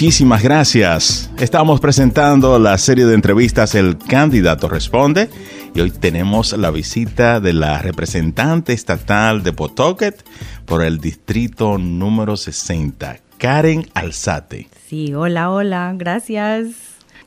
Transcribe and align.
Muchísimas 0.00 0.44
gracias. 0.44 1.28
Estamos 1.40 1.80
presentando 1.80 2.60
la 2.60 2.78
serie 2.78 3.04
de 3.04 3.14
entrevistas 3.16 3.74
El 3.74 3.98
Candidato 3.98 4.68
Responde 4.68 5.28
y 5.74 5.80
hoy 5.80 5.90
tenemos 5.90 6.56
la 6.56 6.70
visita 6.70 7.40
de 7.40 7.52
la 7.52 7.78
representante 7.82 8.72
estatal 8.72 9.42
de 9.42 9.52
Pawtucket 9.52 10.24
por 10.66 10.84
el 10.84 11.00
distrito 11.00 11.78
número 11.78 12.36
60, 12.36 13.18
Karen 13.38 13.90
Alzate. 13.92 14.68
Sí, 14.88 15.14
hola, 15.14 15.50
hola, 15.50 15.92
gracias. 15.96 16.68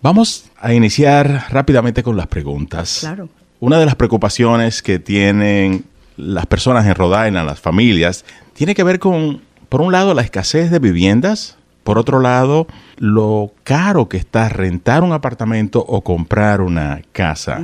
Vamos 0.02 0.46
a 0.58 0.74
iniciar 0.74 1.48
rápidamente 1.50 2.04
con 2.04 2.16
las 2.16 2.28
preguntas. 2.28 3.00
Claro. 3.02 3.28
Una 3.60 3.80
de 3.80 3.86
las 3.86 3.96
preocupaciones 3.96 4.82
que 4.82 4.98
tienen 4.98 5.84
las 6.16 6.46
personas 6.46 6.86
en 6.86 6.96
Rhode 6.96 7.28
Island, 7.28 7.46
las 7.50 7.60
familias, 7.60 8.24
tiene 8.54 8.76
que 8.76 8.84
ver 8.84 9.00
con, 9.00 9.42
por 9.68 9.82
un 9.82 9.92
lado, 9.92 10.14
la 10.14 10.22
escasez 10.22 10.72
de 10.72 10.80
viviendas, 10.80 11.58
por 11.84 11.98
otro 11.98 12.20
lado, 12.20 12.68
lo 12.98 13.52
caro 13.64 14.08
que 14.08 14.18
está 14.18 14.50
rentar 14.50 15.04
un 15.04 15.14
apartamento 15.14 15.84
o 15.88 16.02
comprar 16.02 16.62
una 16.62 17.02
casa. 17.12 17.62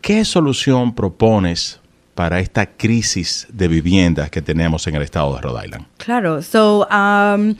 ¿Qué 0.00 0.24
solución 0.24 0.94
propones 0.94 1.80
para 2.14 2.40
esta 2.40 2.66
crisis 2.66 3.46
de 3.52 3.68
viviendas 3.68 4.30
que 4.30 4.42
tenemos 4.42 4.86
en 4.86 4.96
el 4.96 5.02
estado 5.02 5.34
de 5.34 5.42
Rhode 5.42 5.66
Island? 5.66 5.86
Claro, 5.98 6.42
so, 6.42 6.88
um, 6.90 7.54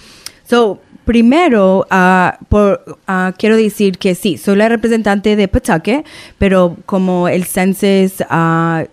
so 0.48 0.80
primero, 1.04 1.86
uh, 1.90 2.44
por, 2.48 2.98
uh, 3.08 3.32
quiero 3.38 3.56
decir 3.56 3.98
que 3.98 4.14
sí, 4.14 4.38
soy 4.38 4.56
la 4.56 4.68
representante 4.68 5.36
de 5.36 5.46
Pawtucket, 5.46 6.04
pero 6.38 6.76
como 6.86 7.28
el 7.28 7.44
census 7.44 8.20
uh, 8.28 8.86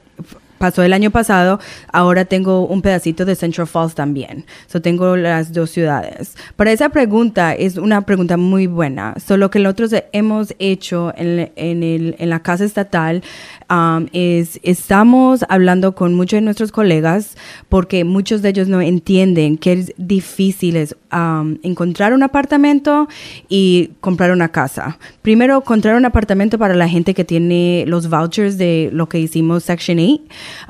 pasó 0.63 0.81
el 0.81 0.93
año 0.93 1.11
pasado, 1.11 1.59
ahora 1.91 2.23
tengo 2.23 2.65
un 2.65 2.81
pedacito 2.81 3.25
de 3.25 3.35
Central 3.35 3.67
Falls 3.67 3.95
también. 3.95 4.45
So 4.67 4.81
tengo 4.81 5.17
las 5.17 5.51
dos 5.51 5.71
ciudades. 5.71 6.37
Para 6.55 6.71
esa 6.71 6.87
pregunta 6.87 7.53
es 7.53 7.75
una 7.75 8.03
pregunta 8.05 8.37
muy 8.37 8.67
buena. 8.67 9.13
Solo 9.19 9.51
que 9.51 9.59
nosotros 9.59 9.93
hemos 10.13 10.55
hecho 10.59 11.13
en, 11.17 11.51
en, 11.57 11.83
el, 11.83 12.15
en 12.17 12.29
la 12.29 12.39
casa 12.39 12.63
estatal 12.63 13.23
um, 13.69 14.07
es 14.13 14.61
estamos 14.63 15.43
hablando 15.49 15.95
con 15.95 16.13
muchos 16.13 16.37
de 16.37 16.41
nuestros 16.43 16.71
colegas 16.71 17.35
porque 17.67 18.05
muchos 18.05 18.41
de 18.41 18.47
ellos 18.47 18.69
no 18.69 18.79
entienden 18.79 19.57
que 19.57 19.73
es 19.73 19.93
difícil 19.97 20.77
es, 20.77 20.95
um, 21.11 21.57
encontrar 21.63 22.13
un 22.13 22.23
apartamento 22.23 23.09
y 23.49 23.91
comprar 23.99 24.31
una 24.31 24.47
casa. 24.47 24.97
Primero, 25.23 25.57
encontrar 25.57 25.97
un 25.97 26.05
apartamento 26.05 26.57
para 26.57 26.73
la 26.73 26.87
gente 26.87 27.13
que 27.13 27.25
tiene 27.25 27.83
los 27.85 28.09
vouchers 28.09 28.57
de 28.57 28.89
lo 28.93 29.09
que 29.09 29.19
hicimos 29.19 29.65
Section 29.65 29.99
8 29.99 30.21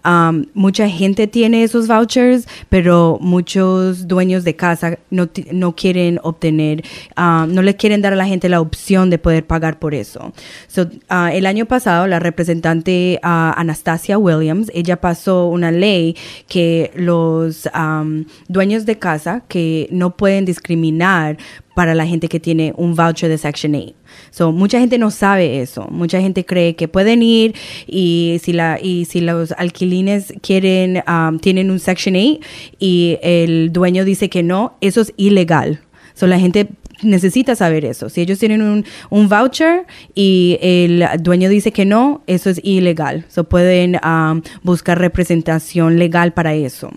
Um, 0.05 0.45
mucha 0.53 0.89
gente 0.89 1.27
tiene 1.27 1.63
esos 1.63 1.87
vouchers, 1.87 2.47
pero 2.69 3.17
muchos 3.21 4.07
dueños 4.07 4.43
de 4.43 4.55
casa 4.55 4.97
no, 5.09 5.29
no 5.51 5.75
quieren 5.75 6.19
obtener, 6.23 6.83
um, 7.17 7.53
no 7.53 7.61
le 7.61 7.75
quieren 7.75 8.01
dar 8.01 8.13
a 8.13 8.15
la 8.15 8.25
gente 8.25 8.49
la 8.49 8.61
opción 8.61 9.09
de 9.09 9.17
poder 9.17 9.45
pagar 9.45 9.79
por 9.79 9.93
eso. 9.93 10.33
So, 10.67 10.83
uh, 11.09 11.27
el 11.31 11.45
año 11.45 11.65
pasado, 11.65 12.07
la 12.07 12.19
representante 12.19 13.19
uh, 13.23 13.53
Anastasia 13.55 14.17
Williams, 14.17 14.71
ella 14.73 14.99
pasó 14.99 15.47
una 15.47 15.71
ley 15.71 16.15
que 16.47 16.91
los 16.95 17.69
um, 17.73 18.25
dueños 18.47 18.85
de 18.85 18.97
casa 18.97 19.43
que 19.47 19.87
no 19.91 20.15
pueden 20.15 20.45
discriminar 20.45 21.37
para 21.73 21.95
la 21.95 22.05
gente 22.05 22.27
que 22.27 22.39
tiene 22.39 22.73
un 22.77 22.95
voucher 22.95 23.29
de 23.29 23.37
Section 23.37 23.75
8. 23.75 23.93
So, 24.31 24.51
mucha 24.51 24.79
gente 24.79 24.97
no 24.97 25.11
sabe 25.11 25.61
eso. 25.61 25.87
Mucha 25.89 26.21
gente 26.21 26.45
cree 26.45 26.75
que 26.75 26.87
pueden 26.87 27.23
ir 27.23 27.55
y 27.87 28.39
si, 28.43 28.53
la, 28.53 28.79
y 28.81 29.05
si 29.05 29.21
los 29.21 29.51
alquilines 29.53 30.33
quieren, 30.41 31.03
um, 31.07 31.39
tienen 31.39 31.71
un 31.71 31.79
Section 31.79 32.15
8 32.15 32.39
y 32.79 33.17
el 33.21 33.71
dueño 33.71 34.05
dice 34.05 34.29
que 34.29 34.43
no, 34.43 34.75
eso 34.81 35.01
es 35.01 35.13
ilegal. 35.17 35.81
So, 36.13 36.27
la 36.27 36.39
gente 36.39 36.69
necesita 37.01 37.55
saber 37.55 37.85
eso. 37.85 38.09
Si 38.09 38.21
ellos 38.21 38.39
tienen 38.39 38.61
un, 38.61 38.85
un, 39.09 39.29
voucher 39.29 39.85
y 40.13 40.57
el 40.61 41.05
dueño 41.19 41.49
dice 41.49 41.71
que 41.71 41.85
no, 41.85 42.21
eso 42.27 42.49
es 42.49 42.61
ilegal. 42.63 43.25
So, 43.29 43.45
pueden 43.45 43.99
um, 44.05 44.41
buscar 44.61 44.99
representación 44.99 45.97
legal 45.97 46.33
para 46.33 46.53
eso. 46.53 46.91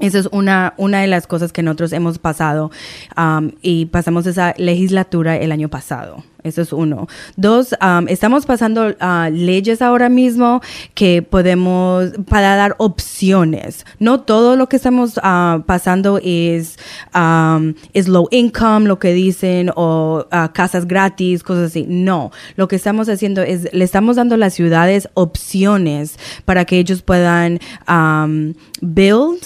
Esa 0.00 0.18
es 0.18 0.28
una, 0.32 0.74
una 0.76 1.00
de 1.00 1.06
las 1.06 1.26
cosas 1.26 1.52
que 1.52 1.62
nosotros 1.62 1.92
hemos 1.92 2.18
pasado 2.18 2.70
um, 3.16 3.52
y 3.62 3.86
pasamos 3.86 4.26
esa 4.26 4.54
legislatura 4.56 5.36
el 5.36 5.52
año 5.52 5.68
pasado. 5.68 6.24
Eso 6.42 6.62
es 6.62 6.72
uno. 6.72 7.06
Dos, 7.36 7.74
um, 7.82 8.08
estamos 8.08 8.46
pasando 8.46 8.88
uh, 8.88 9.30
leyes 9.30 9.82
ahora 9.82 10.08
mismo 10.08 10.60
que 10.94 11.22
podemos, 11.22 12.12
para 12.28 12.56
dar 12.56 12.74
opciones. 12.78 13.84
No 13.98 14.20
todo 14.20 14.56
lo 14.56 14.68
que 14.68 14.76
estamos 14.76 15.18
uh, 15.18 15.62
pasando 15.66 16.18
es, 16.22 16.78
um, 17.14 17.74
es 17.92 18.08
low 18.08 18.28
income, 18.30 18.86
lo 18.86 18.98
que 18.98 19.12
dicen, 19.12 19.70
o 19.76 20.26
uh, 20.32 20.52
casas 20.52 20.86
gratis, 20.86 21.42
cosas 21.42 21.70
así. 21.70 21.84
No. 21.88 22.30
Lo 22.56 22.68
que 22.68 22.76
estamos 22.76 23.08
haciendo 23.08 23.42
es, 23.42 23.72
le 23.72 23.84
estamos 23.84 24.16
dando 24.16 24.34
a 24.34 24.38
las 24.38 24.54
ciudades 24.54 25.08
opciones 25.14 26.18
para 26.44 26.64
que 26.64 26.78
ellos 26.78 27.02
puedan 27.02 27.58
um, 27.88 28.54
build 28.80 29.40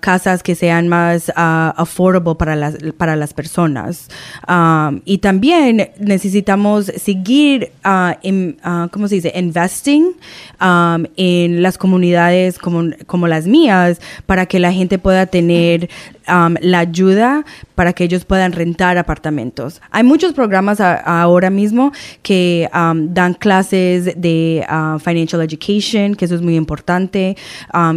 casas 0.00 0.42
que 0.42 0.54
sean 0.54 0.88
más 0.88 1.30
affordable 1.34 2.34
para 2.36 2.56
las, 2.56 2.76
para 2.96 3.16
las 3.16 3.34
personas. 3.34 4.08
y 5.04 5.18
también 5.18 5.90
necesitamos 6.08 6.86
seguir, 6.86 7.70
uh, 7.84 8.88
¿cómo 8.90 9.06
se 9.06 9.16
dice? 9.16 9.32
Investing 9.36 10.16
um, 10.60 11.04
en 11.16 11.62
las 11.62 11.78
comunidades 11.78 12.58
como, 12.58 12.90
como 13.06 13.28
las 13.28 13.46
mías 13.46 14.00
para 14.26 14.46
que 14.46 14.58
la 14.58 14.72
gente 14.72 14.98
pueda 14.98 15.26
tener 15.26 15.88
la 16.60 16.78
ayuda 16.78 17.44
para 17.74 17.92
que 17.92 18.04
ellos 18.04 18.24
puedan 18.24 18.52
rentar 18.52 18.98
apartamentos. 18.98 19.80
Hay 19.90 20.02
muchos 20.02 20.32
programas 20.32 20.80
ahora 20.80 21.50
mismo 21.50 21.92
que 22.22 22.68
um, 22.74 23.14
dan 23.14 23.34
clases 23.34 24.12
de 24.16 24.66
uh, 24.68 24.98
financial 24.98 25.40
education, 25.42 26.14
que 26.14 26.24
eso 26.24 26.34
es 26.34 26.42
muy 26.42 26.56
importante, 26.56 27.36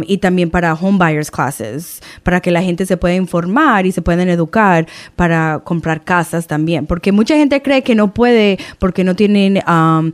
y 0.06 0.18
también 0.18 0.50
para 0.50 0.74
home 0.74 0.98
buyers 0.98 1.30
classes, 1.30 2.00
para 2.22 2.40
que 2.40 2.50
la 2.50 2.62
gente 2.62 2.86
se 2.86 2.96
pueda 2.96 3.14
informar 3.14 3.86
y 3.86 3.92
se 3.92 4.02
puedan 4.02 4.28
educar 4.28 4.86
para 5.16 5.60
comprar 5.64 6.04
casas 6.04 6.46
también, 6.46 6.86
porque 6.86 7.12
mucha 7.12 7.36
gente 7.36 7.60
cree 7.62 7.82
que 7.82 7.94
no 7.94 8.14
puede 8.14 8.58
porque 8.78 9.04
no 9.04 9.14
tienen 9.14 9.58
uh, 9.58 10.12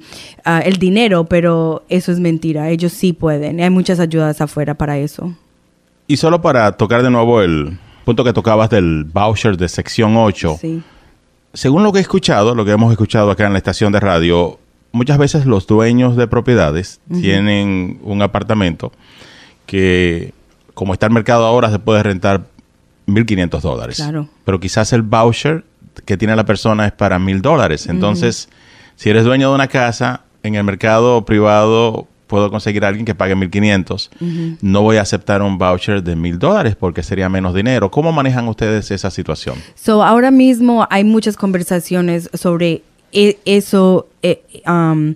el 0.65 0.77
dinero, 0.78 1.25
pero 1.25 1.84
eso 1.89 2.12
es 2.12 2.21
mentira, 2.21 2.71
ellos 2.71 2.93
sí 2.93 3.12
pueden, 3.12 3.61
hay 3.61 3.71
muchas 3.71 4.01
ayudas 4.01 4.41
afuera 4.41 4.75
para 4.75 4.99
eso. 4.99 5.34
Y 6.07 6.17
solo 6.17 6.41
para 6.41 6.73
tocar 6.73 7.03
de 7.03 7.11
nuevo 7.11 7.43
el, 7.43 7.78
punto 8.09 8.25
que 8.25 8.33
tocabas 8.33 8.71
del 8.71 9.05
voucher 9.05 9.59
de 9.59 9.69
sección 9.69 10.17
8. 10.17 10.57
Sí. 10.59 10.83
Según 11.53 11.83
lo 11.83 11.93
que 11.93 11.99
he 11.99 12.01
escuchado, 12.01 12.55
lo 12.55 12.65
que 12.65 12.71
hemos 12.71 12.91
escuchado 12.91 13.31
acá 13.31 13.45
en 13.45 13.53
la 13.53 13.59
estación 13.59 13.93
de 13.93 14.01
radio, 14.01 14.59
muchas 14.93 15.19
veces 15.19 15.45
los 15.45 15.67
dueños 15.67 16.17
de 16.17 16.27
propiedades 16.27 17.01
tienen 17.13 17.99
un 18.03 18.23
apartamento 18.23 18.93
que, 19.67 20.33
como 20.73 20.95
está 20.95 21.05
el 21.05 21.13
mercado 21.13 21.45
ahora, 21.45 21.71
se 21.71 21.81
puede 21.81 22.03
rentar 22.03 22.47
1.500 23.09 23.61
dólares. 23.61 23.97
Claro. 23.97 24.27
Pero 24.43 24.59
quizás 24.59 24.95
el 24.95 25.03
voucher 25.03 25.65
que 26.07 26.17
tiene 26.17 26.35
la 26.35 26.47
persona 26.47 26.87
es 26.87 26.93
para 26.93 27.19
1.000 27.19 27.43
dólares. 27.43 27.89
Entonces, 27.89 28.49
si 28.97 29.11
eres 29.11 29.27
dueño 29.27 29.51
de 29.51 29.55
una 29.55 29.69
casa, 29.69 30.23
en 30.43 30.55
el 30.55 30.65
mercado 30.65 31.27
privado 31.27 32.09
puedo 32.28 32.50
conseguir 32.50 32.84
a 32.84 32.89
alguien 32.89 33.05
que 33.05 33.15
pague 33.15 33.34
1.500. 33.34 34.59
No 34.61 34.83
voy 34.83 34.99
a 34.99 35.03
aceptar 35.03 35.43
un 35.43 35.59
voucher 35.59 36.03
de 36.03 36.16
1.000 36.16 36.39
dólares 36.39 36.77
porque 36.77 37.03
sería 37.03 37.28
menos 37.28 37.55
dinero. 37.55 37.91
¿Cómo 37.91 38.12
manejan 38.12 38.47
ustedes 38.47 38.91
esa 38.93 39.11
situación? 39.11 39.56
So, 39.75 40.05
ahora 40.05 40.31
mismo 40.31 40.87
hay 40.91 41.03
muchas 41.03 41.37
conversaciones 41.37 42.31
sobre 42.34 42.83
e, 43.12 43.39
eso. 43.44 44.06
Eh, 44.22 44.43
um, 44.66 45.15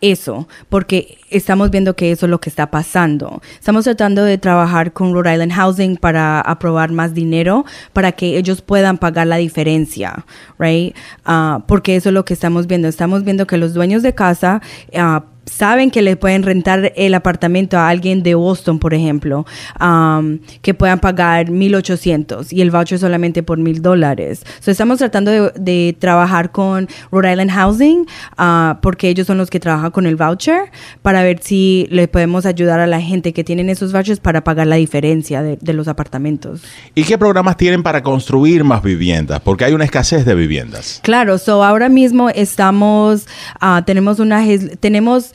eso, 0.00 0.48
porque 0.68 1.18
estamos 1.30 1.70
viendo 1.70 1.94
que 1.94 2.10
eso 2.10 2.26
es 2.26 2.30
lo 2.30 2.40
que 2.40 2.48
está 2.48 2.70
pasando. 2.70 3.42
Estamos 3.58 3.84
tratando 3.84 4.24
de 4.24 4.38
trabajar 4.38 4.92
con 4.92 5.12
Rhode 5.12 5.32
Island 5.34 5.52
Housing 5.52 5.96
para 5.96 6.40
aprobar 6.40 6.90
más 6.90 7.14
dinero 7.14 7.64
para 7.92 8.12
que 8.12 8.38
ellos 8.38 8.62
puedan 8.62 8.98
pagar 8.98 9.26
la 9.26 9.36
diferencia, 9.36 10.24
right? 10.58 10.94
Ah, 11.24 11.62
porque 11.66 11.96
eso 11.96 12.08
es 12.08 12.14
lo 12.14 12.24
que 12.24 12.34
estamos 12.34 12.66
viendo. 12.66 12.88
Estamos 12.88 13.24
viendo 13.24 13.46
que 13.46 13.58
los 13.58 13.74
dueños 13.74 14.02
de 14.02 14.14
casa 14.14 14.62
uh, 14.94 15.20
saben 15.50 15.90
que 15.90 16.00
le 16.00 16.16
pueden 16.16 16.42
rentar 16.42 16.92
el 16.96 17.14
apartamento 17.14 17.76
a 17.76 17.88
alguien 17.88 18.22
de 18.22 18.34
Boston, 18.34 18.78
por 18.78 18.94
ejemplo, 18.94 19.44
um, 19.80 20.38
que 20.62 20.74
puedan 20.74 21.00
pagar 21.00 21.48
1.800 21.48 22.46
y 22.50 22.62
el 22.62 22.70
voucher 22.70 22.98
solamente 22.98 23.42
por 23.42 23.58
1.000 23.58 23.80
dólares. 23.80 24.42
So, 24.60 24.70
estamos 24.70 24.98
tratando 24.98 25.50
de, 25.50 25.96
trabajar 25.98 26.52
con 26.52 26.88
Rhode 27.10 27.32
Island 27.32 27.50
Housing 27.50 28.06
uh, 28.38 28.80
porque 28.80 29.08
ellos 29.08 29.26
son 29.26 29.38
los 29.38 29.50
que 29.50 29.60
trabajan 29.60 29.90
con 29.90 30.06
el 30.06 30.16
voucher 30.16 30.70
para 31.02 31.22
ver 31.22 31.40
si 31.42 31.86
le 31.90 32.06
podemos 32.08 32.46
ayudar 32.46 32.80
a 32.80 32.86
la 32.86 33.00
gente 33.00 33.32
que 33.32 33.44
tienen 33.44 33.68
esos 33.70 33.92
vouchers 33.92 34.20
para 34.20 34.44
pagar 34.44 34.66
la 34.66 34.76
diferencia 34.76 35.42
de, 35.42 35.58
de 35.60 35.72
los 35.72 35.88
apartamentos. 35.88 36.62
¿Y 36.94 37.04
qué 37.04 37.18
programas 37.18 37.56
tienen 37.56 37.82
para 37.82 38.02
construir 38.02 38.62
más 38.64 38.82
viviendas? 38.82 39.40
Porque 39.40 39.64
hay 39.64 39.72
una 39.72 39.84
escasez 39.84 40.24
de 40.24 40.34
viviendas. 40.34 41.00
Claro, 41.02 41.38
so 41.38 41.64
ahora 41.64 41.88
mismo 41.88 42.30
estamos, 42.30 43.26
uh, 43.60 43.82
tenemos 43.84 44.20
una, 44.20 44.44
tenemos 44.78 45.32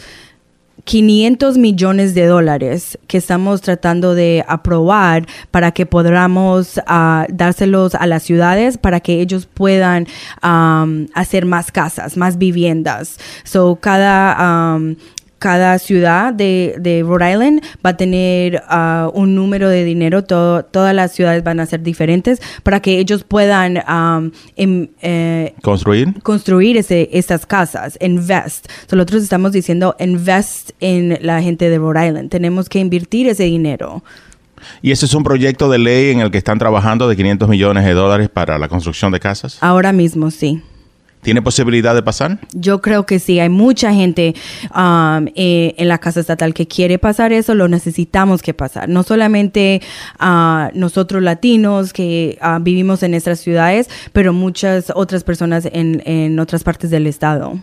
500 0.85 1.57
millones 1.57 2.13
de 2.13 2.25
dólares 2.25 2.97
que 3.07 3.17
estamos 3.17 3.61
tratando 3.61 4.15
de 4.15 4.45
aprobar 4.47 5.27
para 5.51 5.71
que 5.71 5.85
podamos 5.85 6.79
ah, 6.87 7.25
dárselos 7.29 7.95
a 7.95 8.05
las 8.07 8.23
ciudades 8.23 8.77
para 8.77 8.99
que 8.99 9.19
ellos 9.19 9.47
puedan 9.47 10.07
am, 10.41 11.07
hacer 11.13 11.45
más 11.45 11.71
casas, 11.71 12.17
más 12.17 12.37
viviendas. 12.37 13.17
So, 13.43 13.77
cada 13.81 14.73
am, 14.73 14.95
cada 15.45 15.77
ciudad 15.77 16.33
de, 16.33 16.75
de 16.79 17.03
Rhode 17.03 17.31
Island 17.33 17.61
va 17.85 17.91
a 17.91 17.97
tener 17.97 18.63
ah, 18.67 19.11
un 19.13 19.35
número 19.35 19.69
de 19.69 19.83
dinero, 19.83 20.23
todo- 20.23 20.63
todas 20.65 20.95
las 20.95 21.11
ciudades 21.11 21.43
van 21.43 21.59
a 21.59 21.67
ser 21.67 21.83
diferentes 21.83 22.41
para 22.63 22.79
que 22.79 22.97
ellos 22.97 23.23
puedan 23.23 23.77
em- 24.55 24.87
eh, 25.03 25.53
¿Construir? 25.61 26.19
construir 26.23 26.77
ese, 26.77 27.09
estas 27.13 27.45
casas, 27.45 27.95
invest. 28.01 28.65
So, 28.89 28.95
Nosotros 28.95 29.21
estamos 29.21 29.51
diciendo 29.51 29.95
invest 29.99 30.71
en 30.79 31.19
la 31.21 31.43
gente 31.43 31.69
de 31.69 31.77
Rhode 31.77 32.07
Island. 32.07 32.29
Tenemos 32.31 32.67
que 32.67 32.79
invertir 32.79 33.27
ese 33.27 33.43
dinero. 33.43 34.03
Y 34.81 34.89
ese 34.89 35.05
es 35.05 35.13
un 35.13 35.23
proyecto 35.23 35.69
de 35.69 35.77
ley 35.77 36.09
en 36.11 36.21
el 36.21 36.31
que 36.31 36.39
están 36.39 36.57
trabajando 36.57 37.07
de 37.07 37.15
500 37.15 37.47
millones 37.49 37.85
de 37.85 37.93
dólares 37.93 38.29
para 38.29 38.57
la 38.57 38.67
construcción 38.67 39.11
de 39.11 39.19
casas. 39.19 39.59
Ahora 39.61 39.91
mismo, 39.93 40.31
sí. 40.31 40.63
¿Tiene 41.25 41.41
posibilidad 41.41 41.95
de 41.95 42.03
pasar? 42.03 42.37
Yo 42.53 42.81
creo 42.81 43.07
que 43.07 43.17
sí, 43.17 43.39
hay 43.39 43.49
mucha 43.49 43.91
gente 43.91 44.35
um, 44.75 45.25
eh, 45.33 45.73
en 45.75 45.87
la 45.87 45.97
casa 45.97 46.19
estatal 46.19 46.53
que 46.53 46.67
quiere 46.67 46.99
pasar 46.99 47.33
eso, 47.33 47.55
lo 47.55 47.67
necesitamos 47.67 48.43
que 48.43 48.53
pasar. 48.53 48.89
No 48.89 49.01
solamente 49.01 49.81
ah, 50.19 50.69
nosotros 50.75 51.23
latinos 51.23 51.93
que 51.93 52.37
ah, 52.41 52.59
vivimos 52.61 53.01
en 53.01 53.09
nuestras 53.09 53.39
ciudades, 53.39 53.89
pero 54.13 54.33
muchas 54.33 54.93
otras 54.93 55.23
personas 55.23 55.67
en, 55.73 56.03
en 56.05 56.39
otras 56.39 56.63
partes 56.63 56.91
del 56.91 57.07
estado. 57.07 57.59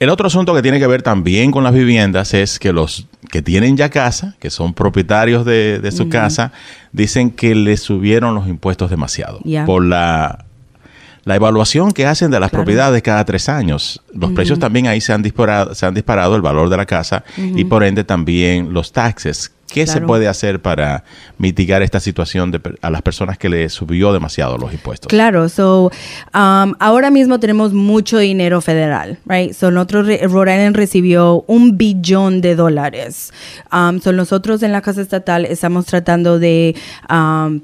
El 0.00 0.08
otro 0.08 0.28
asunto 0.28 0.54
que 0.54 0.62
tiene 0.62 0.78
que 0.78 0.86
ver 0.86 1.02
también 1.02 1.50
con 1.50 1.62
las 1.62 1.74
viviendas 1.74 2.32
es 2.32 2.58
que 2.58 2.72
los 2.72 3.06
que 3.30 3.42
tienen 3.42 3.76
ya 3.76 3.90
casa, 3.90 4.34
que 4.38 4.48
son 4.48 4.72
propietarios 4.72 5.44
de, 5.44 5.78
de 5.78 5.92
su 5.92 6.08
casa, 6.08 6.52
dicen 6.92 7.30
que 7.30 7.54
les 7.54 7.80
subieron 7.80 8.34
los 8.34 8.48
impuestos 8.48 8.88
demasiado 8.88 9.40
por 9.66 9.84
la, 9.84 10.46
la 11.24 11.36
evaluación 11.36 11.92
que 11.92 12.06
hacen 12.06 12.30
de 12.30 12.40
las 12.40 12.50
Claro. 12.50 12.64
propiedades 12.64 13.02
cada 13.02 13.24
tres 13.24 13.48
años. 13.48 14.02
Los 14.12 14.32
precios 14.32 14.58
también 14.58 14.86
ahí 14.86 15.00
se 15.00 15.12
han 15.12 15.22
disparado, 15.22 15.74
se 15.74 15.86
han 15.86 15.94
disparado 15.94 16.36
el 16.36 16.42
valor 16.42 16.68
de 16.68 16.76
la 16.76 16.86
casa 16.86 17.24
y 17.36 17.64
por 17.64 17.82
ende 17.84 18.04
también 18.04 18.72
los 18.72 18.92
taxes. 18.92 19.52
¿Qué 19.74 19.86
se 19.86 20.00
puede 20.00 20.28
hacer 20.28 20.60
para 20.60 21.04
mitigar 21.36 21.82
esta 21.82 21.98
situación 21.98 22.50
de 22.52 22.60
a 22.80 22.90
las 22.90 23.02
personas 23.02 23.38
que 23.38 23.48
les 23.48 23.72
subió 23.72 24.12
demasiado 24.12 24.56
los 24.56 24.72
impuestos? 24.72 25.08
Claro, 25.08 25.48
so 25.48 25.90
um, 26.32 26.74
ahora 26.78 27.10
mismo 27.10 27.40
tenemos 27.40 27.72
mucho 27.72 28.18
dinero 28.18 28.60
federal, 28.60 29.18
right? 29.26 29.52
So 29.52 29.70
nosotros 29.70 30.06
Rhode 30.06 30.54
Island 30.54 30.76
recibió 30.76 31.44
un 31.48 31.76
billón 31.76 32.40
de 32.40 32.54
dólares. 32.54 33.32
Um, 33.72 34.00
so 34.00 34.12
nosotros 34.12 34.62
en 34.62 34.72
la 34.72 34.80
casa 34.80 35.00
estatal 35.00 35.44
estamos 35.44 35.86
tratando 35.86 36.38
de, 36.38 36.76
um, 37.10 37.60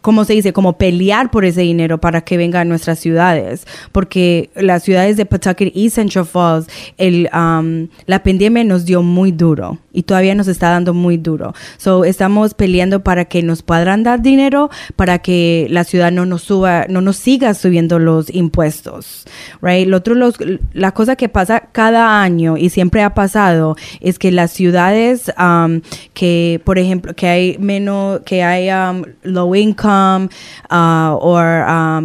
¿cómo 0.00 0.24
se 0.24 0.34
dice? 0.34 0.52
Como 0.52 0.78
pelear 0.78 1.30
por 1.30 1.44
ese 1.44 1.62
dinero 1.62 1.98
para 1.98 2.20
que 2.20 2.36
venga 2.36 2.60
a 2.60 2.64
nuestras 2.64 2.98
ciudades, 2.98 3.66
porque 3.92 4.50
las 4.54 4.84
ciudades 4.84 5.16
de 5.16 5.26
Pawtucket 5.26 5.72
y 5.74 5.90
Central 5.90 6.26
Falls, 6.26 6.66
el, 6.96 7.28
um, 7.34 7.88
la 8.06 8.22
pandemia 8.22 8.62
nos 8.64 8.84
dio 8.84 9.02
muy 9.02 9.32
duro 9.32 9.78
y 9.92 10.04
todavía 10.04 10.34
nos 10.34 10.46
está 10.48 10.70
dando 10.70 10.94
muy 10.94 11.16
duro. 11.16 11.47
So 11.76 12.04
estamos 12.04 12.54
peleando 12.54 13.00
para 13.00 13.26
que 13.26 13.42
nos 13.42 13.62
puedan 13.62 14.02
dar 14.02 14.22
dinero 14.22 14.70
para 14.96 15.18
que 15.18 15.66
la 15.70 15.84
ciudad 15.84 16.12
no 16.12 16.26
nos 16.26 16.42
suba, 16.42 16.86
no 16.88 17.00
nos 17.00 17.16
siga 17.16 17.54
subiendo 17.54 17.98
los 17.98 18.32
impuestos, 18.34 19.24
right? 19.62 19.86
Lo 19.86 19.98
otro, 19.98 20.14
los, 20.14 20.36
la 20.72 20.92
cosa 20.92 21.16
que 21.16 21.28
pasa 21.28 21.60
cada 21.72 22.22
año 22.22 22.56
y 22.56 22.70
siempre 22.70 23.02
ha 23.02 23.14
pasado 23.14 23.76
es 24.00 24.18
que 24.18 24.30
las 24.30 24.52
ciudades 24.52 25.32
um, 25.38 25.80
que, 26.14 26.60
por 26.64 26.78
ejemplo, 26.78 27.14
que 27.14 27.28
hay 27.28 27.56
menos, 27.58 28.20
que 28.24 28.42
hay 28.42 28.70
um, 28.70 29.04
low 29.22 29.54
income 29.54 30.28
o 30.70 31.38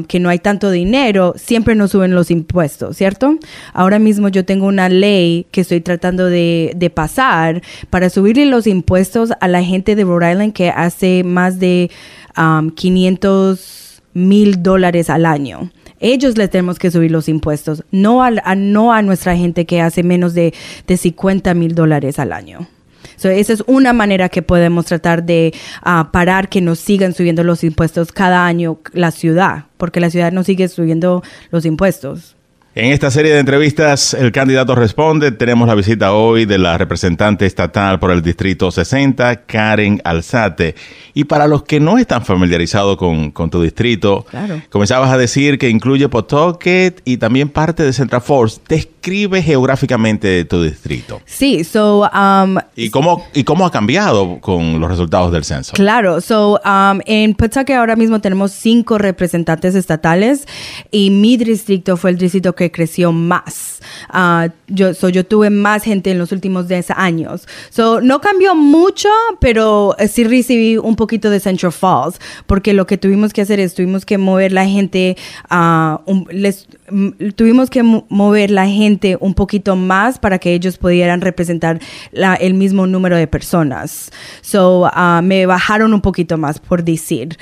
que 0.08 0.20
no 0.20 0.30
hay 0.30 0.40
tanto 0.40 0.70
dinero, 0.72 1.34
siempre 1.36 1.76
nos 1.76 1.92
suben 1.92 2.14
los 2.14 2.32
impuestos, 2.32 2.98
¿cierto? 2.98 3.38
Ahora 3.74 4.00
mismo 4.00 4.30
yo 4.30 4.46
tengo 4.46 4.68
una 4.68 4.90
ley 4.90 5.48
que 5.52 5.62
estoy 5.62 5.82
tratando 5.82 6.26
de, 6.26 6.74
de 6.76 6.90
pasar 6.90 7.62
para 7.90 8.10
subirle 8.10 8.46
los 8.46 8.68
impuestos 8.68 9.23
a 9.32 9.48
la 9.48 9.64
gente 9.64 9.96
de 9.96 10.04
Rhode 10.04 10.32
Island 10.32 10.54
que 10.54 10.70
hace 10.70 11.24
más 11.24 11.60
de 11.60 11.92
um, 12.38 12.70
500 12.70 14.02
mil 14.14 14.62
dólares 14.62 15.10
al 15.10 15.26
año. 15.26 15.72
Ellos 16.00 16.38
les 16.38 16.50
tenemos 16.50 16.80
que 16.80 16.92
subir 16.92 17.12
los 17.12 17.30
impuestos, 17.30 17.84
no, 17.92 18.24
a, 18.24 18.56
no 18.56 18.92
a 18.92 19.02
nuestra 19.02 19.38
gente 19.38 19.66
que 19.66 19.82
hace 19.82 20.04
menos 20.04 20.34
de, 20.34 20.54
de 20.86 20.98
50 20.98 21.54
mil 21.54 21.76
dólares 21.76 22.20
al 22.20 22.34
año. 22.34 22.68
So, 23.16 23.30
esa 23.30 23.54
es 23.54 23.64
una 23.68 23.94
manera 23.94 24.28
que 24.30 24.42
podemos 24.42 24.86
tratar 24.86 25.24
de 25.24 25.54
ah, 25.82 26.10
parar 26.12 26.50
que 26.50 26.62
nos 26.62 26.80
sigan 26.80 27.14
subiendo 27.14 27.44
los 27.44 27.64
impuestos 27.64 28.12
cada 28.12 28.46
año 28.46 28.80
la 28.92 29.12
ciudad, 29.12 29.66
porque 29.78 30.00
la 30.00 30.10
ciudad 30.10 30.32
no 30.32 30.44
sigue 30.44 30.68
subiendo 30.68 31.24
los 31.52 31.66
impuestos. 31.66 32.36
En 32.76 32.92
esta 32.92 33.12
serie 33.12 33.32
de 33.32 33.40
entrevistas, 33.40 34.16
el 34.16 34.32
candidato 34.32 34.74
responde. 34.74 35.32
Tenemos 35.32 35.68
la 35.68 35.76
visita 35.76 36.14
hoy 36.14 36.46
de 36.46 36.58
la 36.58 36.76
representante 36.76 37.46
estatal 37.46 38.00
por 38.00 38.10
el 38.10 38.24
Distrito 38.24 38.72
60, 38.72 39.42
Karen 39.46 40.02
Alzate. 40.04 40.74
Y 41.14 41.26
para 41.26 41.46
los 41.46 41.62
que 41.62 41.80
no 41.80 42.00
están 42.00 42.26
familiarizados 42.26 42.98
con, 42.98 43.30
con 43.30 43.52
tu 43.52 43.62
distrito, 43.62 44.26
Claro. 44.28 44.60
comenzabas 44.72 45.12
a 45.12 45.20
decir 45.20 45.60
que 45.60 45.70
incluye 45.70 46.10
Pawtucket 46.10 47.00
y 47.06 47.18
también 47.18 47.50
parte 47.50 47.84
de 47.84 47.94
Central 47.94 48.24
Falls. 48.24 48.60
Describe 48.68 49.44
geográficamente 49.44 50.44
tu 50.46 50.64
distrito. 50.64 51.22
Sí, 51.26 51.64
so 51.64 52.10
um, 52.12 52.58
¿Y 52.76 52.90
cómo, 52.90 53.24
¿Y 53.36 53.44
cómo 53.44 53.68
ha 53.68 53.72
cambiado 53.72 54.40
con 54.40 54.80
los 54.82 54.90
resultados 54.90 55.32
del 55.32 55.44
censo? 55.44 55.74
Claro, 55.74 56.22
so 56.22 56.60
um, 56.66 57.00
en 57.06 57.36
Pawtucket 57.36 57.76
ahora 57.76 57.96
mismo 57.96 58.20
tenemos 58.20 58.52
cinco 58.52 58.98
representantes 58.98 59.76
estatales 59.76 60.48
y 60.90 61.12
mi 61.12 61.38
distrito 61.38 61.98
fue 61.98 62.10
el 62.10 62.18
distrito 62.18 62.56
que 62.56 62.63
creció 62.72 63.12
más. 63.12 63.82
Ah, 64.10 64.50
yo, 64.68 64.94
so 64.94 65.10
yo 65.10 65.26
tuve 65.26 65.50
más 65.50 65.84
gente 65.84 66.12
en 66.12 66.18
los 66.20 66.32
últimos 66.32 66.68
10 66.68 66.92
años. 66.92 67.48
So 67.70 68.02
no 68.02 68.22
cambió 68.22 68.56
mucho, 68.56 69.10
pero 69.40 69.96
eh, 70.00 70.08
sí 70.08 70.24
recibí 70.24 70.78
un 70.78 70.96
poquito 70.96 71.30
de 71.30 71.40
Central 71.40 71.72
Falls, 71.72 72.20
porque 72.48 72.74
lo 72.74 72.88
que 72.88 72.98
tuvimos 72.98 73.34
que 73.34 73.42
hacer 73.42 73.60
es 73.60 73.74
tuvimos 73.74 74.06
que 74.06 74.18
mover 74.18 74.52
la 74.52 74.66
gente, 74.66 75.18
ah, 75.50 76.02
un- 76.06 76.28
les, 76.32 76.68
mm, 76.90 77.10
tuvimos 77.36 77.70
que 77.70 77.84
mo- 77.84 78.06
mover 78.10 78.52
la 78.52 78.68
gente 78.68 79.18
un 79.20 79.34
poquito 79.34 79.76
más 79.76 80.18
para 80.20 80.40
que 80.40 80.54
ellos 80.54 80.78
pudieran 80.78 81.22
representar 81.22 81.80
la- 82.12 82.36
el 82.36 82.54
mismo 82.54 82.88
número 82.88 83.18
de 83.18 83.28
personas. 83.28 84.12
So, 84.42 84.90
ah, 84.94 85.22
me 85.24 85.46
bajaron 85.46 85.94
un 85.94 86.02
poquito 86.02 86.38
más, 86.38 86.60
por 86.60 86.84
decir. 86.84 87.38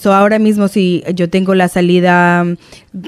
So, 0.00 0.12
ahora 0.12 0.38
mismo 0.38 0.68
sí, 0.68 1.02
yo 1.14 1.28
tengo 1.30 1.54
la 1.54 1.68
salida, 1.68 2.44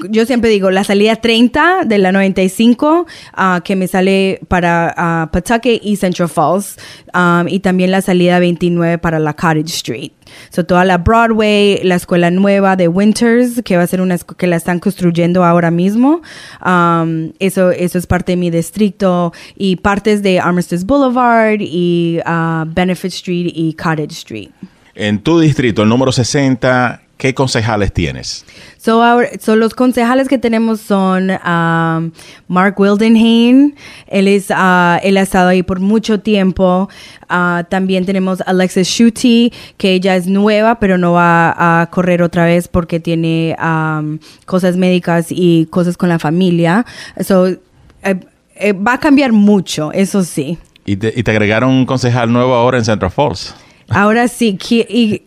yo 0.09 0.25
siempre 0.25 0.49
digo, 0.49 0.71
la 0.71 0.83
salida 0.83 1.15
30 1.15 1.83
de 1.85 1.97
la 1.97 2.11
95, 2.11 3.05
ah, 3.33 3.61
que 3.63 3.75
me 3.75 3.87
sale 3.87 4.39
para 4.47 4.93
ah, 4.95 5.29
Pawtucket 5.31 5.81
y 5.83 5.95
Central 5.95 6.29
Falls, 6.29 6.77
um, 7.13 7.47
y 7.47 7.59
también 7.59 7.91
la 7.91 8.01
salida 8.01 8.39
29 8.39 8.97
para 8.97 9.19
la 9.19 9.33
Cottage 9.33 9.65
Street. 9.67 10.11
So, 10.49 10.65
toda 10.65 10.85
la 10.85 10.97
Broadway, 10.97 11.81
la 11.83 11.95
escuela 11.95 12.31
nueva 12.31 12.75
de 12.77 12.87
Winters, 12.87 13.61
que 13.63 13.75
va 13.75 13.83
a 13.83 13.87
ser 13.87 13.99
una 14.01 14.15
escu- 14.15 14.35
que 14.35 14.47
la 14.47 14.55
están 14.55 14.79
construyendo 14.79 15.43
ahora 15.43 15.71
mismo. 15.71 16.21
Um, 16.65 17.31
eso, 17.39 17.71
eso 17.71 17.97
es 17.97 18.07
parte 18.07 18.31
de 18.33 18.37
mi 18.37 18.49
distrito 18.49 19.33
y 19.57 19.75
partes 19.77 20.23
de 20.23 20.39
Armistice 20.39 20.85
Boulevard 20.85 21.57
y 21.59 22.19
ah, 22.25 22.65
Benefit 22.67 23.11
Street 23.11 23.51
y 23.53 23.73
Cottage 23.73 24.11
Street. 24.13 24.49
En 24.95 25.19
tu 25.19 25.39
distrito, 25.39 25.83
el 25.83 25.89
número 25.89 26.11
60, 26.11 27.01
¿qué 27.21 27.35
concejales 27.35 27.93
tienes? 27.93 28.43
So, 28.77 29.03
ahora- 29.03 29.29
so 29.39 29.55
los 29.55 29.75
concejales 29.75 30.27
que 30.27 30.39
tenemos 30.39 30.81
son 30.81 31.29
um, 31.29 32.11
Mark 32.47 32.79
Wildenhain, 32.79 33.75
él, 34.07 34.27
es, 34.27 34.47
ah, 34.49 34.99
él 35.03 35.17
ha 35.17 35.21
estado 35.21 35.49
ahí 35.49 35.61
por 35.61 35.79
mucho 35.79 36.19
tiempo. 36.21 36.89
Ah, 37.29 37.63
también 37.69 38.07
tenemos 38.07 38.41
Alexis 38.47 38.87
Schutte, 38.87 39.53
que 39.77 39.93
ella 39.93 40.15
es 40.15 40.25
nueva, 40.25 40.79
pero 40.79 40.97
no 40.97 41.11
va 41.11 41.53
a 41.81 41.85
correr 41.91 42.23
otra 42.23 42.45
vez 42.45 42.67
porque 42.67 42.99
tiene 42.99 43.55
um, 43.61 44.17
cosas 44.47 44.75
médicas 44.75 45.27
y 45.29 45.67
cosas 45.67 45.97
con 45.97 46.09
la 46.09 46.17
familia. 46.17 46.87
So, 47.23 47.45
eh, 47.45 47.59
eh, 48.55 48.73
va 48.73 48.93
a 48.93 48.99
cambiar 48.99 49.31
mucho, 49.31 49.91
eso 49.91 50.23
sí. 50.23 50.57
Y 50.87 50.95
te, 50.95 51.13
y 51.15 51.21
te 51.21 51.29
agregaron 51.29 51.69
un 51.69 51.85
concejal 51.85 52.33
nuevo 52.33 52.55
ahora 52.55 52.79
en 52.79 52.85
Central 52.85 53.11
Falls. 53.11 53.53
Ahora 53.89 54.27
sí, 54.27 54.57
y, 54.89 55.21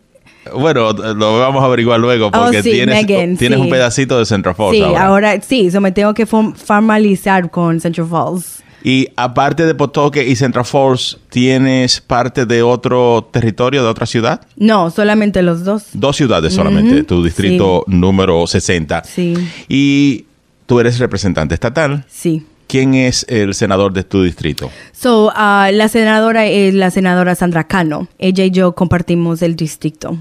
Bueno, 0.52 0.92
lo 0.92 1.38
vamos 1.38 1.62
a 1.62 1.66
averiguar 1.66 2.00
luego 2.00 2.30
porque 2.30 2.58
Oh, 2.58 2.62
sí, 2.62 2.70
tienes, 2.72 2.94
Megan, 3.06 3.36
tienes 3.36 3.58
sí. 3.58 3.64
un 3.64 3.70
pedacito 3.70 4.18
de 4.18 4.26
Central 4.26 4.54
Falls 4.54 4.76
sí, 4.76 4.82
ahora. 4.82 5.06
ahora 5.06 5.40
sí, 5.40 5.70
so 5.70 5.80
me 5.80 5.92
tengo 5.92 6.12
que 6.14 6.26
form- 6.26 6.54
formalizar 6.54 7.50
con 7.50 7.80
Central 7.80 8.06
Falls. 8.08 8.62
Y 8.86 9.08
aparte 9.16 9.64
de 9.64 9.74
Pawtucket 9.74 10.26
y 10.28 10.36
Central 10.36 10.66
Falls, 10.66 11.16
¿tienes 11.30 12.02
parte 12.02 12.44
de 12.44 12.62
otro 12.62 13.26
territorio, 13.32 13.82
de 13.82 13.88
otra 13.88 14.04
ciudad? 14.04 14.42
No, 14.56 14.90
solamente 14.90 15.40
los 15.42 15.64
dos. 15.64 15.84
Dos 15.94 16.16
ciudades 16.16 16.52
solamente, 16.52 16.96
Ujú, 16.96 17.04
tu 17.04 17.24
distrito 17.24 17.84
número 17.86 18.46
60. 18.46 19.02
Sí. 19.04 19.34
Y 19.70 20.26
tú 20.66 20.80
eres 20.80 20.98
representante 20.98 21.54
estatal. 21.54 22.04
Sí. 22.08 22.46
¿quién 22.66 22.94
es 22.94 23.24
el 23.28 23.54
senador 23.54 23.92
de 23.92 24.02
tu 24.02 24.22
distrito? 24.24 24.68
So, 24.92 25.26
uh, 25.28 25.70
la 25.70 25.88
senadora 25.88 26.46
es 26.46 26.74
la 26.74 26.90
senadora 26.90 27.34
Sandra 27.36 27.64
Cano. 27.64 28.08
Ella 28.18 28.44
y 28.44 28.50
yo 28.50 28.74
compartimos 28.74 29.42
el 29.42 29.54
distrito. 29.54 30.18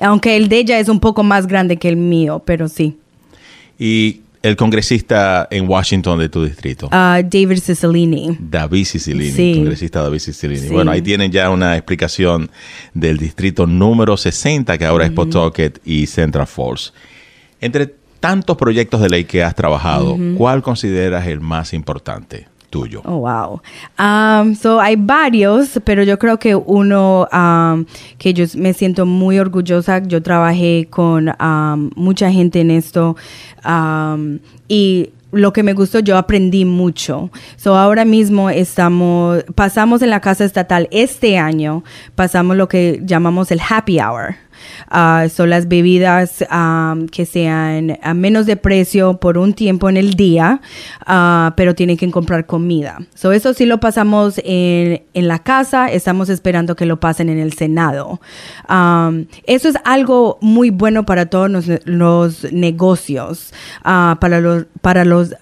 Aunque 0.00 0.36
el 0.36 0.48
de 0.48 0.58
ella 0.58 0.78
es 0.78 0.88
un 0.88 1.00
poco 1.00 1.22
más 1.22 1.46
grande 1.46 1.76
que 1.76 1.88
el 1.88 1.96
mío, 1.96 2.42
pero 2.44 2.68
sí. 2.68 2.96
¿Y 3.78 4.20
el 4.42 4.56
congresista 4.56 5.46
en 5.50 5.68
Washington 5.68 6.18
de 6.18 6.28
tu 6.28 6.44
distrito? 6.44 6.86
Uh, 6.86 7.22
David 7.22 7.58
Cicilline. 7.58 8.36
David 8.40 8.84
Cicilline, 8.86 9.34
Sí. 9.34 9.52
congresista 9.56 10.02
David 10.02 10.18
Cicilline. 10.20 10.62
Sí. 10.68 10.68
Bueno, 10.72 10.90
ahí 10.90 11.02
tienen 11.02 11.30
ya 11.30 11.50
una 11.50 11.76
explicación 11.76 12.50
del 12.94 13.18
distrito 13.18 13.66
número 13.66 14.16
60, 14.16 14.78
que 14.78 14.84
ahora 14.86 15.04
es 15.06 15.12
Pawtucket 15.12 15.80
y 15.84 16.06
Central 16.06 16.46
Falls. 16.46 16.92
Entre 17.60 17.94
tantos 18.20 18.56
proyectos 18.56 19.00
de 19.00 19.08
ley 19.10 19.24
que 19.24 19.42
has 19.42 19.54
trabajado, 19.54 20.16
¿cuál 20.36 20.62
consideras 20.62 21.26
el 21.26 21.40
más 21.40 21.72
importante 21.74 22.48
tuyo? 22.70 23.02
Oh, 23.04 23.18
wow. 23.18 23.60
Um, 23.98 24.54
so, 24.54 24.80
hay 24.80 24.96
varios, 24.96 25.78
pero 25.84 26.02
yo 26.02 26.18
creo 26.18 26.38
que 26.38 26.54
uno 26.54 27.28
um, 27.32 27.84
que 28.18 28.32
yo 28.32 28.44
me 28.56 28.72
siento 28.72 29.04
muy 29.04 29.38
orgullosa. 29.38 29.98
Yo 29.98 30.22
trabajé 30.22 30.86
con 30.88 31.28
um, 31.40 31.90
mucha 31.96 32.30
gente 32.30 32.60
en 32.60 32.70
esto 32.70 33.16
um, 33.64 34.38
y 34.68 35.10
lo 35.32 35.52
que 35.52 35.62
me 35.62 35.74
gustó, 35.74 36.00
yo 36.00 36.16
aprendí 36.16 36.64
mucho. 36.64 37.30
So, 37.56 37.76
ahora 37.76 38.04
mismo 38.04 38.50
estamos, 38.50 39.44
pasamos 39.54 40.02
en 40.02 40.10
la 40.10 40.20
casa 40.20 40.44
estatal 40.44 40.88
este 40.90 41.38
año, 41.38 41.84
pasamos 42.14 42.56
lo 42.56 42.68
que 42.68 43.00
llamamos 43.04 43.50
el 43.50 43.60
happy 43.60 44.00
hour. 44.00 44.36
Ah, 44.88 45.26
son 45.32 45.50
las 45.50 45.68
bebidas 45.68 46.44
am, 46.50 47.06
que 47.08 47.26
sean 47.26 47.98
a 48.02 48.14
menos 48.14 48.46
de 48.46 48.56
precio 48.56 49.18
por 49.18 49.38
un 49.38 49.54
tiempo 49.54 49.88
en 49.88 49.96
el 49.96 50.14
día, 50.14 50.60
ah, 51.06 51.54
pero 51.56 51.74
tienen 51.74 51.96
que 51.96 52.10
comprar 52.10 52.46
comida. 52.46 52.98
So, 53.14 53.32
eso 53.32 53.54
sí 53.54 53.66
lo 53.66 53.80
pasamos 53.80 54.40
en, 54.44 55.02
en 55.14 55.28
la 55.28 55.40
casa, 55.40 55.88
estamos 55.88 56.28
esperando 56.28 56.76
que 56.76 56.86
lo 56.86 57.00
pasen 57.00 57.28
en 57.28 57.38
el 57.38 57.52
Senado. 57.52 58.20
Eso 59.46 59.68
es 59.68 59.74
algo 59.84 60.38
muy 60.40 60.70
bueno 60.70 61.04
para 61.06 61.26
todos 61.26 61.50
los, 61.84 62.52
negocios, 62.52 63.52
para 63.82 64.40
los, 64.40 64.66
para 64.80 65.04
los 65.04 65.34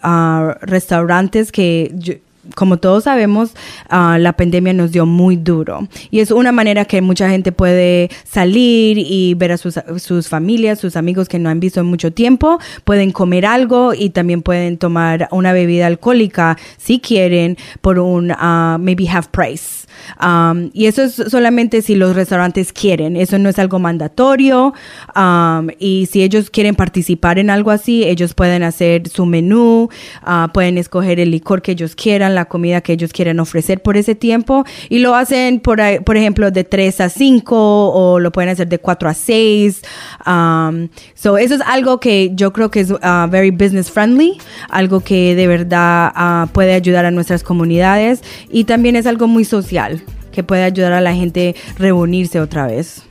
restaurantes 0.62 1.52
que... 1.52 2.22
como 2.54 2.78
todos 2.78 3.04
sabemos, 3.04 3.54
ah, 3.88 4.18
la 4.18 4.32
pandemia 4.34 4.72
nos 4.72 4.92
dio 4.92 5.06
muy 5.06 5.36
duro. 5.36 5.88
Y 6.10 6.20
es 6.20 6.30
una 6.30 6.52
manera 6.52 6.84
que 6.84 7.00
mucha 7.00 7.28
gente 7.30 7.52
puede 7.52 8.10
salir 8.24 8.98
y 8.98 9.34
ver 9.34 9.52
a 9.52 9.56
sus, 9.56 9.78
sus 9.98 10.28
familias, 10.28 10.78
sus 10.78 10.96
amigos 10.96 11.28
que 11.28 11.38
no 11.38 11.50
han 11.50 11.60
visto 11.60 11.80
en 11.80 11.86
mucho 11.86 12.12
tiempo. 12.12 12.58
Pueden 12.84 13.12
comer 13.12 13.46
algo 13.46 13.94
y 13.94 14.10
también 14.10 14.42
pueden 14.42 14.78
tomar 14.78 15.28
una 15.30 15.52
bebida 15.52 15.86
alcohólica 15.86 16.56
si 16.76 17.00
quieren 17.00 17.56
por 17.80 17.98
un 17.98 18.32
ah, 18.36 18.78
maybe 18.80 19.08
half 19.08 19.28
price. 19.28 19.86
Um, 20.22 20.70
y 20.72 20.86
eso 20.86 21.02
es 21.02 21.14
solamente 21.14 21.82
si 21.82 21.94
los 21.94 22.14
restaurantes 22.14 22.72
quieren. 22.72 23.16
Eso 23.16 23.38
no 23.38 23.48
es 23.48 23.58
algo 23.58 23.78
mandatorio. 23.78 24.74
Um, 25.14 25.68
y 25.78 26.06
si 26.06 26.22
ellos 26.22 26.50
quieren 26.50 26.74
participar 26.74 27.38
en 27.38 27.50
algo 27.50 27.70
así, 27.70 28.04
ellos 28.04 28.34
pueden 28.34 28.62
hacer 28.62 29.08
su 29.08 29.26
menú, 29.26 29.88
ah, 30.22 30.50
pueden 30.52 30.78
escoger 30.78 31.20
el 31.20 31.30
licor 31.30 31.62
que 31.62 31.72
ellos 31.72 31.94
quieran, 31.94 32.34
la 32.38 32.44
comida 32.46 32.80
que 32.80 32.92
ellos 32.92 33.12
quieran 33.12 33.40
ofrecer 33.40 33.82
por 33.82 33.96
ese 33.96 34.14
tiempo. 34.14 34.64
Y 34.88 34.98
lo 34.98 35.14
hacen, 35.14 35.60
por, 35.60 35.80
por 36.04 36.16
ejemplo, 36.16 36.50
de 36.50 36.64
3 36.64 37.00
a 37.00 37.08
5 37.08 37.90
o 37.90 38.18
lo 38.18 38.32
pueden 38.32 38.50
hacer 38.50 38.68
de 38.68 38.78
4 38.78 39.08
a 39.08 39.14
6. 39.14 39.82
Um, 40.26 40.88
so 41.14 41.38
eso 41.38 41.54
es 41.54 41.60
algo 41.62 42.00
que 42.00 42.30
yo 42.34 42.52
creo 42.52 42.70
que 42.70 42.80
es 42.80 42.92
ah, 43.02 43.28
very 43.30 43.50
business 43.50 43.90
friendly, 43.90 44.38
algo 44.70 45.00
que 45.00 45.34
de 45.34 45.46
verdad 45.46 46.12
ah, 46.14 46.48
puede 46.52 46.74
ayudar 46.74 47.04
a 47.04 47.10
nuestras 47.10 47.42
comunidades 47.42 48.22
y 48.50 48.64
también 48.64 48.96
es 48.96 49.06
algo 49.06 49.26
muy 49.26 49.44
social 49.44 50.02
que 50.32 50.42
puede 50.42 50.62
ayudar 50.62 50.92
a 50.92 51.00
la 51.00 51.14
gente 51.14 51.56
reunirse 51.78 52.40
otra 52.40 52.66
vez. 52.66 53.02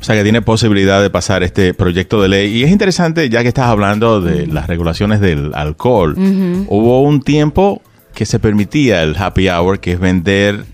O 0.00 0.04
sea, 0.04 0.14
que 0.14 0.22
tiene 0.22 0.42
posibilidad 0.42 1.00
de 1.00 1.10
pasar 1.10 1.42
este 1.42 1.74
proyecto 1.74 2.20
de 2.20 2.28
ley. 2.28 2.52
Y 2.54 2.64
es 2.64 2.70
interesante, 2.70 3.28
ya 3.28 3.42
que 3.42 3.48
estás 3.48 3.66
hablando 3.66 4.20
de 4.20 4.46
las 4.46 4.66
regulaciones 4.66 5.20
del 5.20 5.52
alcohol, 5.54 6.14
hubo 6.68 7.02
un 7.02 7.22
tiempo 7.22 7.82
que 8.16 8.26
se 8.26 8.40
permitía 8.40 9.02
el 9.04 9.14
happy 9.16 9.48
hour, 9.48 9.78
que 9.78 9.92
es 9.92 10.00
vender 10.00 10.64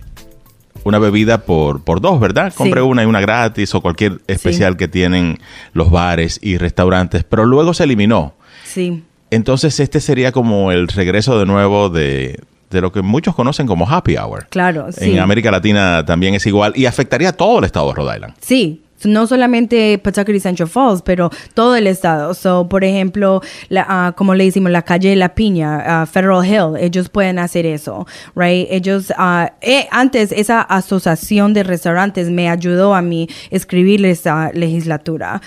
una 0.85 0.99
bebida 0.99 1.39
por, 1.45 1.83
por 1.85 2.01
dos, 2.01 2.19
¿verdad? 2.21 2.53
Compre 2.55 2.81
Sí. 2.81 2.87
una 2.87 3.03
y 3.03 3.07
una 3.07 3.21
gratis 3.21 3.75
o 3.75 3.81
cualquier 3.83 4.21
especial 4.27 4.77
que 4.77 4.89
tienen 4.89 5.39
los 5.75 5.91
bares 5.91 6.39
y 6.43 6.57
restaurantes, 6.57 7.25
pero 7.25 7.45
luego 7.45 7.75
se 7.75 7.85
eliminó. 7.85 8.35
Sí. 8.65 9.03
Entonces 9.31 9.79
este 9.81 10.01
sería 10.01 10.33
como 10.33 10.73
el 10.73 10.89
regreso 10.89 11.39
de 11.39 11.47
nuevo 11.47 11.89
de, 11.89 12.41
de 12.71 12.81
lo 12.81 12.91
que 12.93 13.03
muchos 13.03 13.35
conocen 13.35 13.67
como 13.67 13.89
happy 13.89 14.17
hour. 14.17 14.47
Claro, 14.49 14.91
sí. 14.93 15.11
En 15.13 15.19
América 15.21 15.51
Latina 15.51 16.05
también 16.07 16.35
es 16.35 16.47
igual 16.47 16.73
y 16.77 16.87
afectaría 16.87 17.31
a 17.31 17.33
todo 17.33 17.59
el 17.59 17.65
estado 17.65 17.89
de 17.89 17.95
Rhode 17.95 18.15
Island. 18.17 18.35
Sí, 18.41 18.83
no 19.05 19.27
solamente 19.27 19.99
Pawtucket 19.99 20.37
y 20.37 20.41
Central 20.41 20.69
Falls, 20.69 21.03
pero 21.03 21.31
todo 21.55 21.77
el 21.77 21.87
estado. 21.87 22.35
So, 22.35 22.69
por 22.69 22.85
ejemplo, 22.85 23.43
la, 23.69 23.87
ah, 23.89 24.13
como 24.17 24.35
le 24.35 24.45
decimos, 24.45 24.71
la 24.71 24.83
calle 24.83 25.15
La 25.17 25.35
Piña, 25.35 26.03
ah, 26.03 26.07
Federal 26.07 26.45
Hill, 26.45 26.77
ellos 26.81 27.09
pueden 27.09 27.39
hacer 27.39 27.67
eso, 27.67 28.07
right? 28.35 28.67
Ellos, 28.71 29.13
eh, 29.61 29.89
antes 29.91 30.33
esa 30.33 30.63
asociación 30.63 31.55
de 31.55 31.63
restaurantes 31.63 32.31
me 32.31 32.49
ayudó 32.49 32.95
a 32.95 33.03
mí 33.03 33.29
escribir 33.51 34.05
esa 34.07 34.51
legislatura, 34.53 35.41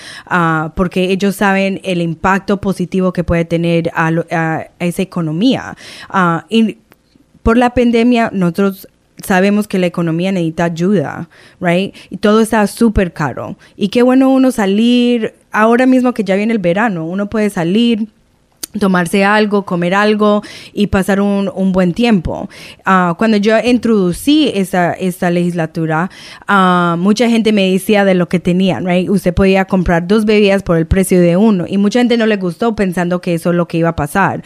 porque 0.75 1.12
ellos 1.12 1.35
saben 1.35 1.81
el 1.83 2.01
impacto 2.01 2.62
positivo 2.62 3.12
que 3.13 3.24
puede 3.24 3.45
tener 3.45 3.91
a, 3.93 4.12
a 4.31 4.67
esa 4.79 5.01
economía. 5.01 5.75
Por 7.43 7.57
la 7.57 7.75
pandemia, 7.75 8.31
nosotros 8.33 8.88
sabemos 9.24 9.67
que 9.67 9.79
la 9.79 9.88
economía 9.88 10.31
necesita 10.31 10.65
ayuda, 10.65 11.29
right? 11.60 11.95
Y 12.10 12.17
todo 12.17 12.41
está 12.41 12.65
súper 12.67 13.13
caro. 13.13 13.57
Y 13.75 13.89
qué 13.89 14.01
bueno 14.01 14.29
uno 14.29 14.51
salir, 14.51 15.36
ahora 15.51 15.86
mismo 15.86 16.13
que 16.13 16.24
ya 16.24 16.36
viene 16.36 16.53
el 16.53 16.60
verano, 16.60 17.05
uno 17.05 17.29
puede 17.29 17.50
salir 17.50 18.07
tomarse 18.79 19.24
algo, 19.24 19.65
comer 19.65 19.93
algo 19.93 20.41
y 20.74 20.88
pasar 20.88 21.22
un, 21.22 21.72
buen 21.72 21.93
tiempo. 21.93 22.50
Ah, 22.86 23.15
cuando 23.17 23.38
yo 23.38 23.57
introducí 23.60 24.51
esta, 24.53 24.93
esta 24.93 25.29
legislatura, 25.29 26.10
ah, 26.48 26.95
mucha 26.98 27.29
gente 27.29 27.51
me 27.51 27.72
decía 27.72 28.05
de 28.05 28.15
lo 28.15 28.27
que 28.27 28.39
tenían, 28.39 28.86
right? 28.86 29.10
Usted 29.10 29.34
podía 29.34 29.65
comprar 29.65 30.07
dos 30.07 30.25
bebidas 30.25 30.63
por 30.63 30.77
el 30.77 30.86
precio 30.86 31.22
de 31.22 31.38
uno 31.38 31.65
y 31.67 31.77
mucha 31.77 32.00
gente 32.00 32.17
no 32.17 32.25
le 32.25 32.38
gustó 32.38 32.75
pensando 32.75 33.22
que 33.22 33.34
eso 33.34 33.51
es 33.51 33.55
lo 33.55 33.67
que 33.67 33.77
iba 33.77 33.89
a 33.89 33.95
pasar. 33.95 34.43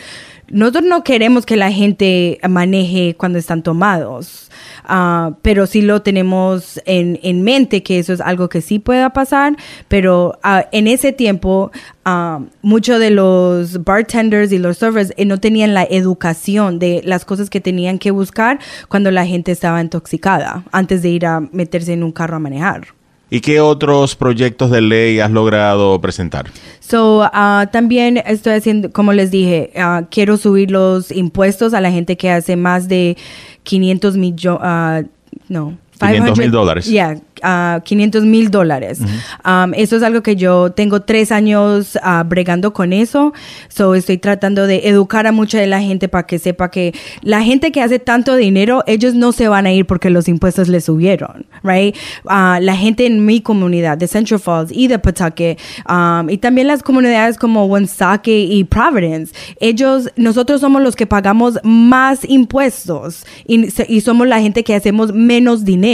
Nosotros 0.52 0.84
no 0.86 1.04
queremos 1.04 1.46
que 1.46 1.56
la 1.56 1.72
gente 1.72 2.40
maneje 2.48 3.16
cuando 3.16 3.38
están 3.38 3.62
tomados, 3.62 4.50
ah, 4.84 5.34
pero 5.42 5.68
sí 5.68 5.82
lo 5.82 6.02
tenemos 6.02 6.82
en, 6.86 7.20
en 7.22 7.44
mente 7.44 7.84
que 7.84 8.00
eso 8.00 8.14
es 8.14 8.22
algo 8.22 8.50
que 8.50 8.62
sí 8.62 8.80
pueda 8.80 9.12
pasar, 9.12 9.56
pero 9.88 10.40
ah, 10.42 10.66
en 10.72 10.88
ese 10.88 11.12
tiempo 11.12 11.72
ah, 12.04 12.40
muchos 12.62 13.00
de 13.00 13.12
los 13.12 13.84
bartenders 13.84 14.52
y 14.52 14.58
los 14.58 14.78
servers 14.78 15.14
eh, 15.18 15.26
no 15.26 15.40
tenían 15.40 15.74
la 15.74 15.84
educación 15.84 16.80
de 16.80 17.02
las 17.06 17.26
cosas 17.26 17.50
que 17.50 17.62
tenían 17.62 18.00
que 18.00 18.12
buscar 18.12 18.60
cuando 18.88 19.12
la 19.12 19.26
gente 19.26 19.52
estaba 19.52 19.82
intoxicada 19.82 20.64
antes 20.72 21.04
de 21.04 21.10
ir 21.10 21.26
a 21.26 21.42
meterse 21.42 21.94
en 21.94 22.04
un 22.04 22.12
carro 22.12 22.38
a 22.38 22.40
manejar. 22.40 22.99
¿Y 23.30 23.42
qué 23.42 23.62
otros 23.62 24.16
proyectos 24.16 24.72
de 24.72 24.82
ley 24.82 25.20
has 25.20 25.32
logrado 25.32 26.00
presentar? 26.02 26.48
So, 26.80 27.30
ah, 27.32 27.70
también 27.72 28.18
estoy 28.26 28.54
haciendo, 28.54 28.92
como 28.92 29.14
les 29.14 29.30
dije, 29.30 29.72
ah, 29.78 30.04
quiero 30.10 30.38
subir 30.38 30.72
los 30.72 31.12
impuestos 31.12 31.74
a 31.74 31.82
la 31.82 31.92
gente 31.92 32.18
que 32.18 32.32
hace 32.32 32.56
más 32.56 32.88
de 32.88 33.18
500 33.64 34.18
millones, 34.18 35.06
no. 35.48 35.78
500,000 36.00 36.52
dólares. 36.52 36.86
Yeah, 36.86 37.18
ah, 37.44 37.82
500 37.84 38.24
mil 38.26 38.50
dólares. 38.50 39.00
Um, 39.46 39.74
eso 39.74 39.98
es 39.98 40.04
algo 40.04 40.22
que 40.22 40.36
yo 40.36 40.72
tengo 40.72 41.02
tres 41.02 41.32
años 41.32 41.98
ah, 42.02 42.24
bregando 42.26 42.74
con 42.74 42.94
eso. 42.94 43.34
So, 43.68 43.96
estoy 43.96 44.18
tratando 44.18 44.68
de 44.68 44.88
educar 44.88 45.28
a 45.28 45.32
mucha 45.32 45.60
de 45.60 45.68
la 45.68 45.82
gente 45.82 46.08
para 46.08 46.26
que 46.26 46.40
sepa 46.40 46.72
que 46.72 46.94
la 47.22 47.42
gente 47.44 47.72
que 47.72 47.82
hace 47.82 48.00
tanto 48.00 48.36
dinero, 48.36 48.84
ellos 48.88 49.14
no 49.14 49.32
se 49.32 49.48
van 49.48 49.66
a 49.66 49.74
ir 49.74 49.86
porque 49.86 50.10
los 50.10 50.28
impuestos 50.28 50.68
les 50.68 50.86
subieron, 50.86 51.46
right? 51.64 51.96
Ah, 52.26 52.60
la 52.62 52.76
gente 52.76 53.06
en 53.06 53.26
mi 53.26 53.42
comunidad 53.42 53.98
de 53.98 54.08
Central 54.08 54.40
Falls 54.40 54.72
y 54.72 54.88
de 54.88 55.00
Pawtucket 55.00 55.60
um, 55.90 56.30
y 56.30 56.38
también 56.38 56.68
las 56.68 56.84
comunidades 56.84 57.38
como 57.38 57.66
Woonsocket 57.66 58.50
y 58.50 58.64
Providence, 58.64 59.34
ellos, 59.60 60.10
nosotros 60.16 60.62
somos 60.62 60.82
los 60.82 60.96
que 60.96 61.06
pagamos 61.06 61.60
más 61.64 62.20
impuestos 62.28 63.26
y, 63.46 63.68
y 63.88 64.02
somos 64.02 64.28
la 64.28 64.40
gente 64.40 64.64
que 64.64 64.76
hacemos 64.76 65.14
menos 65.14 65.66
dinero. 65.66 65.89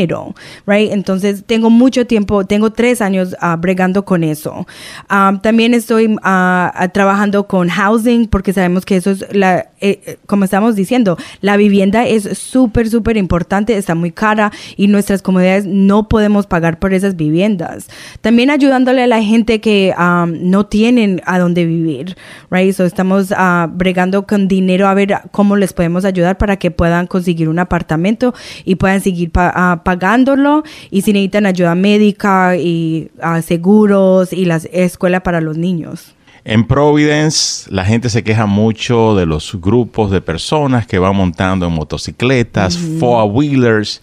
Right? 0.66 0.92
Entonces 0.92 1.44
tengo 1.46 1.70
mucho 1.70 2.06
tiempo, 2.06 2.46
tengo 2.46 2.72
tres 2.72 3.02
años 3.02 3.36
ah, 3.40 3.56
bregando 3.56 4.06
con 4.06 4.24
eso. 4.24 4.68
Ah, 5.10 5.40
también 5.42 5.74
estoy 5.74 6.16
ah, 6.24 6.90
trabajando 6.94 7.48
con 7.48 7.70
housing 7.70 8.28
porque 8.28 8.54
sabemos 8.54 8.86
que 8.86 8.98
eso 8.98 9.12
es 9.12 9.26
la, 9.32 9.68
eh, 9.82 10.18
como 10.26 10.46
estamos 10.46 10.76
diciendo, 10.76 11.18
la 11.42 11.58
vivienda 11.58 12.06
es 12.06 12.38
súper, 12.38 12.90
súper 12.90 13.18
importante, 13.18 13.78
está 13.78 13.96
muy 13.96 14.12
cara 14.12 14.52
y 14.78 14.88
nuestras 14.88 15.22
comunidades 15.22 15.66
no 15.66 16.10
podemos 16.10 16.48
pagar 16.48 16.80
por 16.80 16.94
esas 16.94 17.16
viviendas. 17.16 17.88
También 18.22 18.50
ayudándole 18.50 19.04
a 19.04 19.08
la 19.08 19.22
gente 19.22 19.62
que 19.62 19.94
no 20.28 20.66
tienen 20.66 21.22
a 21.26 21.40
dónde 21.40 21.66
vivir, 21.66 22.16
right? 22.50 22.74
So 22.74 22.86
estamos 22.86 23.34
bregando 23.72 24.26
con 24.26 24.48
dinero 24.48 24.88
a 24.88 24.94
ver 24.94 25.16
cómo 25.32 25.56
les 25.56 25.74
podemos 25.74 26.06
ayudar 26.06 26.38
para 26.38 26.58
que 26.58 26.72
puedan 26.72 27.08
conseguir 27.08 27.50
un 27.50 27.60
apartamento 27.60 28.34
y 28.64 28.76
puedan 28.76 29.02
seguir 29.02 29.32
ah, 29.36 29.82
pagándolo 29.86 30.64
y 30.90 31.04
si 31.04 31.14
necesitan 31.14 31.46
ayuda 31.46 31.76
médica 31.76 32.58
y 32.58 33.12
ah, 33.22 33.42
seguros 33.44 34.34
y 34.34 34.46
la 34.46 34.58
escuela 34.74 35.22
para 35.22 35.40
los 35.42 35.58
niños. 35.58 36.16
En 36.44 36.66
Providence 36.66 37.72
la 37.72 37.86
gente 37.86 38.10
se 38.10 38.24
queja 38.24 38.48
mucho 38.48 39.16
de 39.16 39.28
los 39.28 39.60
grupos 39.62 40.10
de 40.10 40.22
personas 40.22 40.88
que 40.88 40.98
van 40.98 41.16
montando 41.16 41.68
en 41.68 41.74
motocicletas, 41.74 42.78
four-wheelers. 43.00 44.02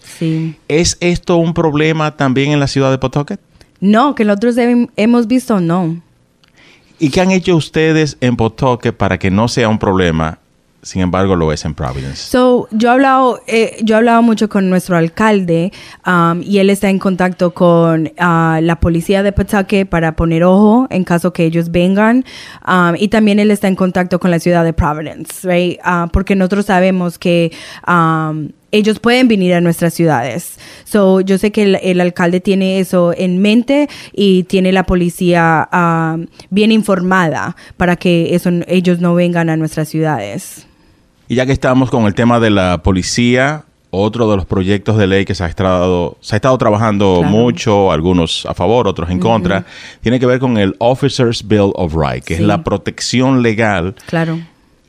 ¿Es 0.69 0.97
esto 1.01 1.35
un 1.35 1.53
problema 1.53 2.15
también 2.15 2.51
en 2.51 2.61
la 2.61 2.67
ciudad 2.67 2.89
de 2.89 2.97
Pawtucket? 2.97 3.39
No, 3.81 4.15
que 4.15 4.23
nosotros 4.23 4.55
hemos 4.95 5.27
visto 5.27 5.59
no. 5.59 6.01
¿Y 6.97 7.09
qué 7.09 7.19
han 7.19 7.31
hecho 7.31 7.57
ustedes 7.57 8.17
en 8.21 8.37
Pawtucket 8.37 8.95
para 8.95 9.19
que 9.19 9.29
no 9.29 9.49
sea 9.49 9.67
un 9.67 9.79
problema 9.79 10.39
sin 10.83 11.01
embargo 11.01 11.35
lo 11.35 11.51
es 11.51 11.65
en 11.65 11.73
Providence. 11.73 12.17
So, 12.17 12.67
yo 12.71 12.89
he 12.89 12.91
hablado, 12.91 13.41
eh, 13.47 13.77
yo 13.83 13.97
hablado 13.97 14.21
mucho 14.21 14.49
con 14.49 14.69
nuestro 14.69 14.97
alcalde 14.97 15.71
um, 16.05 16.41
y 16.43 16.59
él 16.59 16.69
está 16.69 16.89
en 16.89 16.99
contacto 16.99 17.53
con 17.53 18.07
uh, 18.07 18.61
la 18.61 18.77
policía 18.79 19.23
de 19.23 19.31
Pawtucket 19.31 19.87
para 19.87 20.15
poner 20.15 20.43
ojo 20.43 20.87
en 20.89 21.05
caso 21.05 21.31
que 21.33 21.45
ellos 21.45 21.71
vengan 21.71 22.25
um, 22.67 22.95
y 22.97 23.07
también 23.07 23.39
él 23.39 23.49
está 23.49 23.67
en 23.67 23.75
contacto 23.75 24.19
con 24.19 24.29
la 24.29 24.39
ciudad 24.39 24.63
de 24.63 24.73
Providence, 24.73 25.47
right? 25.47 25.79
Uh, 25.85 26.09
porque 26.09 26.35
nosotros 26.35 26.65
sabemos 26.65 27.17
que 27.17 27.51
um, 27.87 28.49
ellos 28.73 28.99
pueden 28.99 29.27
venir 29.27 29.53
a 29.53 29.61
nuestras 29.61 29.93
ciudades. 29.93 30.59
So, 30.83 31.21
yo 31.21 31.37
sé 31.37 31.51
que 31.51 31.79
el, 31.81 32.01
alcalde 32.01 32.41
tiene 32.41 32.79
eso 32.79 33.13
en 33.15 33.39
mente 33.39 33.87
y 34.11 34.43
tiene 34.43 34.71
la 34.71 34.83
policía 34.83 35.69
bien 36.49 36.71
informada 36.71 37.55
para 37.77 37.95
que 37.95 38.33
eso, 38.33 38.49
ellos 38.67 38.99
no 38.99 39.13
vengan 39.13 39.49
a 39.49 39.57
nuestras 39.57 39.89
ciudades. 39.89 40.65
Y 41.27 41.35
ya 41.35 41.45
que 41.45 41.51
estamos 41.51 41.89
con 41.89 42.05
el 42.05 42.13
tema 42.13 42.39
de 42.39 42.49
la 42.49 42.83
policía, 42.83 43.63
otro 43.95 44.29
de 44.29 44.35
los 44.35 44.45
proyectos 44.45 44.97
de 44.97 45.07
ley 45.07 45.23
que 45.23 45.35
se 45.35 45.43
ha 45.43 45.47
estado, 45.47 46.17
se 46.19 46.35
ha 46.35 46.37
estado 46.37 46.57
trabajando 46.57 47.21
mucho, 47.23 47.91
algunos 47.91 48.45
a 48.45 48.53
favor, 48.53 48.87
otros 48.87 49.09
en 49.09 49.19
contra, 49.19 49.65
tiene 50.01 50.19
que 50.19 50.25
ver 50.25 50.39
con 50.39 50.57
el 50.57 50.75
Officers 50.79 51.47
Bill 51.47 51.71
of 51.75 51.93
Rights, 51.95 52.25
que 52.25 52.33
es 52.33 52.39
la 52.39 52.63
protección 52.63 53.41
legal 53.41 53.95
claro. 54.07 54.39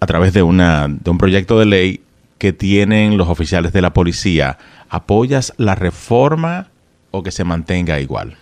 a 0.01 0.07
través 0.07 0.33
de, 0.33 0.43
una, 0.43 0.89
de 0.89 1.11
un 1.11 1.19
proyecto 1.19 1.59
de 1.59 1.67
ley 1.67 2.01
que 2.39 2.53
tienen 2.53 3.17
los 3.17 3.29
oficiales 3.29 3.73
de 3.73 3.83
la 3.83 3.93
policía. 3.93 4.59
¿Apoyas 4.89 5.53
la 5.57 5.75
reforma 5.75 6.69
o 7.11 7.23
que 7.23 7.31
se 7.31 7.45
mantenga 7.45 8.01
igual? 8.01 8.37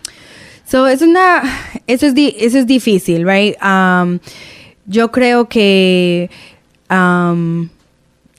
So, 0.65 0.87
es 0.87 1.01
una, 1.01 1.43
eso 1.87 2.07
es, 2.07 2.13
eso 2.15 2.57
es 2.57 2.65
difícil, 2.67 3.27
right? 3.27 3.55
Um, 3.61 4.19
yo 4.85 5.11
creo 5.11 5.47
que 5.47 6.29
um, 6.89 7.69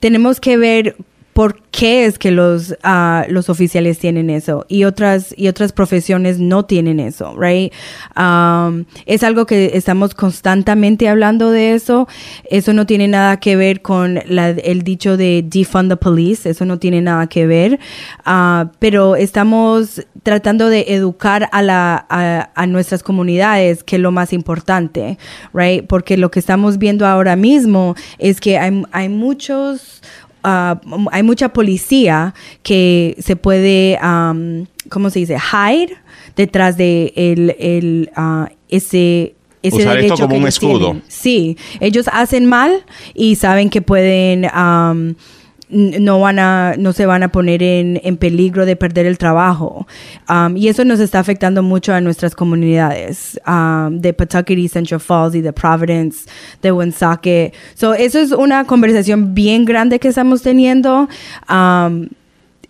tenemos 0.05 0.39
que 0.39 0.55
ver 0.55 0.95
por 1.35 1.61
qué 1.69 2.05
es 2.05 2.17
que 2.17 2.31
los, 2.31 2.77
ah, 2.81 3.25
los 3.27 3.49
oficiales 3.49 3.99
tienen 3.99 4.29
eso 4.29 4.65
y 4.69 4.85
otras, 4.85 5.35
y 5.37 5.49
otras 5.49 5.73
profesiones 5.73 6.39
no 6.39 6.63
tienen 6.63 7.01
eso, 7.01 7.35
right? 7.37 7.73
Um, 8.15 8.85
es 9.05 9.21
algo 9.21 9.45
que 9.45 9.71
estamos 9.73 10.15
constantemente 10.15 11.09
hablando 11.09 11.51
de 11.51 11.73
eso. 11.73 12.07
Eso 12.49 12.71
no 12.71 12.85
tiene 12.85 13.09
nada 13.09 13.37
que 13.41 13.57
ver 13.57 13.81
con 13.81 14.17
el 14.17 14.83
dicho 14.83 15.17
de 15.17 15.43
defund 15.45 15.91
the 15.91 15.97
police, 15.97 16.49
eso 16.49 16.63
no 16.63 16.79
tiene 16.79 17.01
nada 17.01 17.27
que 17.27 17.45
ver. 17.45 17.81
Uh, 18.25 18.69
pero 18.79 19.17
estamos 19.17 20.05
tratando 20.23 20.69
de 20.69 20.85
educar 20.87 21.49
a, 21.51 21.61
la, 21.61 22.05
a, 22.09 22.65
nuestras 22.65 23.03
comunidades, 23.03 23.83
que 23.83 23.97
es 23.97 24.01
lo 24.01 24.11
más 24.11 24.31
importante, 24.31 25.17
right? 25.53 25.85
Porque 25.85 26.15
lo 26.15 26.31
que 26.31 26.39
estamos 26.39 26.77
viendo 26.77 27.05
ahora 27.05 27.35
mismo 27.35 27.93
es 28.19 28.39
que 28.39 28.57
hay, 28.57 28.83
hay 28.93 29.09
muchos 29.09 30.01
Ah, 30.47 30.79
hay 31.11 31.23
mucha 31.23 31.49
policía 31.49 32.35
que 32.61 33.15
se 33.19 33.35
puede, 33.35 33.97
¿cómo 34.89 35.09
se 35.09 35.19
dice? 35.19 35.37
Hide 35.37 35.97
detrás 36.35 36.77
de 36.77 37.11
el, 37.15 37.55
el 37.57 38.11
uh, 38.15 38.45
ese 38.69 39.33
ese 39.63 39.77
Usar 39.77 39.97
esto 39.97 40.17
como 40.17 40.37
un 40.37 40.47
escudo. 40.47 41.01
Sí, 41.07 41.57
ellos 41.79 42.05
hacen 42.13 42.45
mal 42.45 42.85
y 43.15 43.35
saben 43.35 43.71
que 43.71 43.81
pueden 43.81 44.45
no 45.69 46.19
van 46.19 46.39
a, 46.39 46.75
no 46.77 46.93
se 46.93 47.05
van 47.05 47.23
a 47.23 47.29
poner 47.29 47.63
en, 47.63 47.99
en 48.03 48.17
peligro 48.17 48.65
de 48.65 48.75
perder 48.75 49.05
el 49.05 49.17
trabajo. 49.17 49.87
Um, 50.29 50.55
y 50.57 50.67
eso 50.67 50.85
nos 50.85 50.99
está 50.99 51.19
afectando 51.19 51.63
mucho 51.63 51.93
a 51.93 52.01
nuestras 52.01 52.35
comunidades 52.35 53.39
um, 53.47 53.99
de 53.99 54.13
Pawtucket 54.13 54.57
y 54.57 54.67
Central 54.67 54.99
Falls 54.99 55.35
y 55.35 55.41
de 55.41 55.53
Providence, 55.53 56.29
de 56.61 56.71
Woonsocket. 56.71 57.53
So, 57.73 57.93
eso 57.93 58.19
es 58.19 58.31
una 58.31 58.65
conversación 58.65 59.33
bien 59.33 59.65
grande 59.65 59.99
que 59.99 60.09
estamos 60.09 60.41
teniendo. 60.41 61.09
Um, 61.49 62.07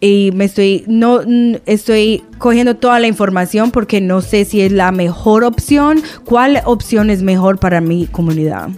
y 0.02 0.32
me 0.34 0.46
estoy 0.46 0.84
no 0.88 1.22
estoy 1.66 2.22
cogiendo 2.38 2.76
toda 2.76 3.00
la 3.00 3.08
información 3.08 3.72
porque 3.72 4.02
no 4.02 4.22
sé 4.22 4.44
si 4.46 4.62
es 4.62 4.72
la 4.72 4.92
mejor 4.92 5.44
opción, 5.44 6.02
cuál 6.26 6.62
opción 6.66 7.10
es 7.10 7.24
mejor 7.24 7.60
para 7.60 7.82
mi 7.82 8.06
comunidad. 8.08 8.70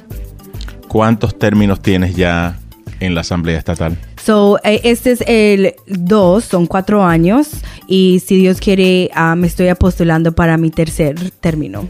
¿Cuántos 0.88 1.38
términos 1.38 1.82
tienes 1.82 2.16
ya 2.16 2.60
en 3.00 3.14
la 3.14 3.22
Asamblea 3.22 3.58
Estatal? 3.58 3.98
So, 4.28 4.60
eh, 4.66 4.82
este 4.84 5.12
es 5.12 5.24
el 5.26 5.76
2, 5.88 6.44
son 6.44 6.68
cuatro 6.68 7.02
años 7.02 7.48
y 7.88 8.22
si 8.26 8.36
Dios 8.36 8.60
quiere 8.60 9.10
ah, 9.14 9.38
me 9.38 9.48
estoy 9.48 9.70
apostulando 9.70 10.34
para 10.34 10.58
mi 10.58 10.70
tercer 10.70 11.32
término. 11.40 11.88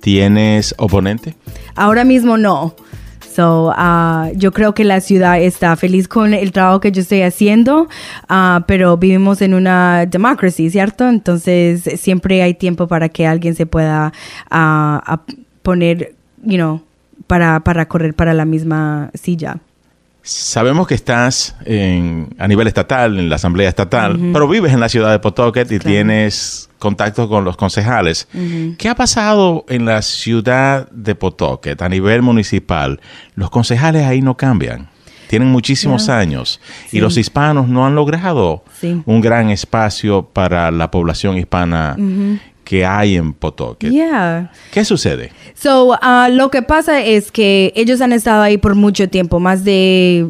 ¿Tienes 0.00 0.76
oponente? 0.78 1.34
Ahora 1.74 2.04
mismo 2.04 2.38
no. 2.38 2.76
So, 3.34 3.72
uh, 3.76 4.30
yo 4.36 4.52
creo 4.52 4.74
que 4.74 4.84
la 4.84 5.00
ciudad 5.00 5.40
está 5.40 5.74
feliz 5.74 6.06
con 6.06 6.34
el 6.34 6.52
trabajo 6.52 6.78
que 6.78 6.92
yo 6.92 7.02
estoy 7.02 7.22
haciendo, 7.22 7.88
uh, 8.30 8.60
pero 8.68 8.96
vivimos 8.96 9.42
en 9.42 9.52
una 9.52 10.06
democracia, 10.06 10.70
¿cierto? 10.70 11.08
Entonces 11.08 11.82
siempre 12.00 12.44
hay 12.44 12.54
tiempo 12.54 12.86
para 12.86 13.08
que 13.08 13.26
alguien 13.26 13.56
se 13.56 13.66
pueda 13.66 14.12
poner, 15.62 16.14
you 16.44 16.58
know, 16.58 16.80
para, 17.26 17.58
para 17.58 17.88
correr 17.88 18.14
para 18.14 18.34
la 18.34 18.44
misma 18.44 19.10
silla. 19.14 19.58
Sabemos 20.26 20.88
que 20.88 20.94
estás 20.94 21.54
en, 21.64 22.34
a 22.36 22.48
nivel 22.48 22.66
estatal, 22.66 23.16
en 23.16 23.28
la 23.28 23.36
Asamblea 23.36 23.68
Estatal, 23.68 24.18
pero 24.32 24.48
vives 24.48 24.72
en 24.72 24.80
la 24.80 24.88
ciudad 24.88 25.12
de 25.12 25.20
Pawtucket 25.20 25.70
y 25.70 25.78
tienes 25.78 26.68
contacto 26.80 27.28
con 27.28 27.44
los 27.44 27.56
concejales. 27.56 28.26
¿Qué 28.76 28.88
ha 28.88 28.96
pasado 28.96 29.64
en 29.68 29.84
la 29.84 30.02
ciudad 30.02 30.90
de 30.90 31.14
Pawtucket 31.14 31.80
a 31.80 31.88
nivel 31.88 32.22
municipal? 32.22 33.00
Los 33.36 33.50
concejales 33.50 34.04
ahí 34.04 34.20
no 34.20 34.36
cambian. 34.36 34.88
Tienen 35.28 35.48
muchísimos 35.48 36.08
años. 36.08 36.60
Y 36.90 36.98
los 36.98 37.16
hispanos 37.16 37.68
no 37.68 37.86
han 37.86 37.94
logrado 37.94 38.64
un 39.04 39.20
gran 39.20 39.50
espacio 39.50 40.24
para 40.24 40.72
la 40.72 40.90
población 40.90 41.38
hispana 41.38 41.96
que 42.66 42.84
hay 42.84 43.14
en 43.14 43.32
Pawtucket. 43.32 43.92
¿Qué 44.72 44.84
sucede? 44.84 45.30
So, 45.54 45.90
uh, 45.90 46.28
lo 46.32 46.50
que 46.50 46.62
pasa 46.62 47.00
es 47.00 47.30
que 47.30 47.72
ellos 47.76 48.00
han 48.00 48.12
estado 48.12 48.42
ahí 48.42 48.58
por 48.58 48.74
mucho 48.74 49.08
tiempo, 49.08 49.38
más 49.38 49.64
de 49.64 50.26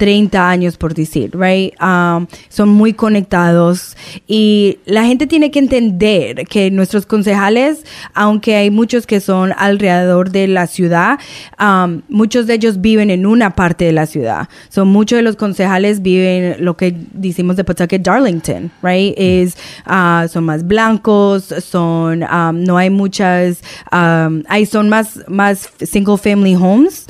30 0.00 0.48
años 0.48 0.78
por 0.78 0.94
decir, 0.94 1.30
right? 1.34 1.74
Um, 1.78 2.26
son 2.48 2.70
muy 2.70 2.94
conectados 2.94 3.98
y 4.26 4.78
la 4.86 5.04
gente 5.04 5.26
tiene 5.26 5.50
que 5.50 5.58
entender 5.58 6.46
que 6.46 6.70
nuestros 6.70 7.04
concejales, 7.04 7.84
aunque 8.14 8.56
hay 8.56 8.70
muchos 8.70 9.06
que 9.06 9.20
son 9.20 9.52
alrededor 9.58 10.30
de 10.30 10.48
la 10.48 10.66
ciudad, 10.66 11.18
um, 11.60 12.00
muchos 12.08 12.46
de 12.46 12.54
ellos 12.54 12.80
viven 12.80 13.10
en 13.10 13.26
una 13.26 13.50
parte 13.50 13.84
de 13.84 13.92
la 13.92 14.06
ciudad. 14.06 14.48
Son 14.70 14.88
muchos 14.88 15.18
de 15.18 15.22
los 15.22 15.36
concejales 15.36 16.00
viven 16.00 16.64
lo 16.64 16.78
que 16.78 16.96
decimos 17.12 17.56
de 17.56 17.64
Pawtucket 17.64 18.00
Darlington, 18.00 18.70
right? 18.82 19.12
Es, 19.18 19.58
uh, 19.86 20.26
son 20.28 20.44
más 20.44 20.66
blancos, 20.66 21.54
son, 21.62 22.22
um, 22.22 22.64
no 22.64 22.78
hay 22.78 22.88
muchas, 22.88 23.62
hay 23.90 24.64
son 24.64 24.88
más, 24.88 25.20
más 25.28 25.68
single 25.82 26.16
family 26.16 26.54
homes. 26.54 27.04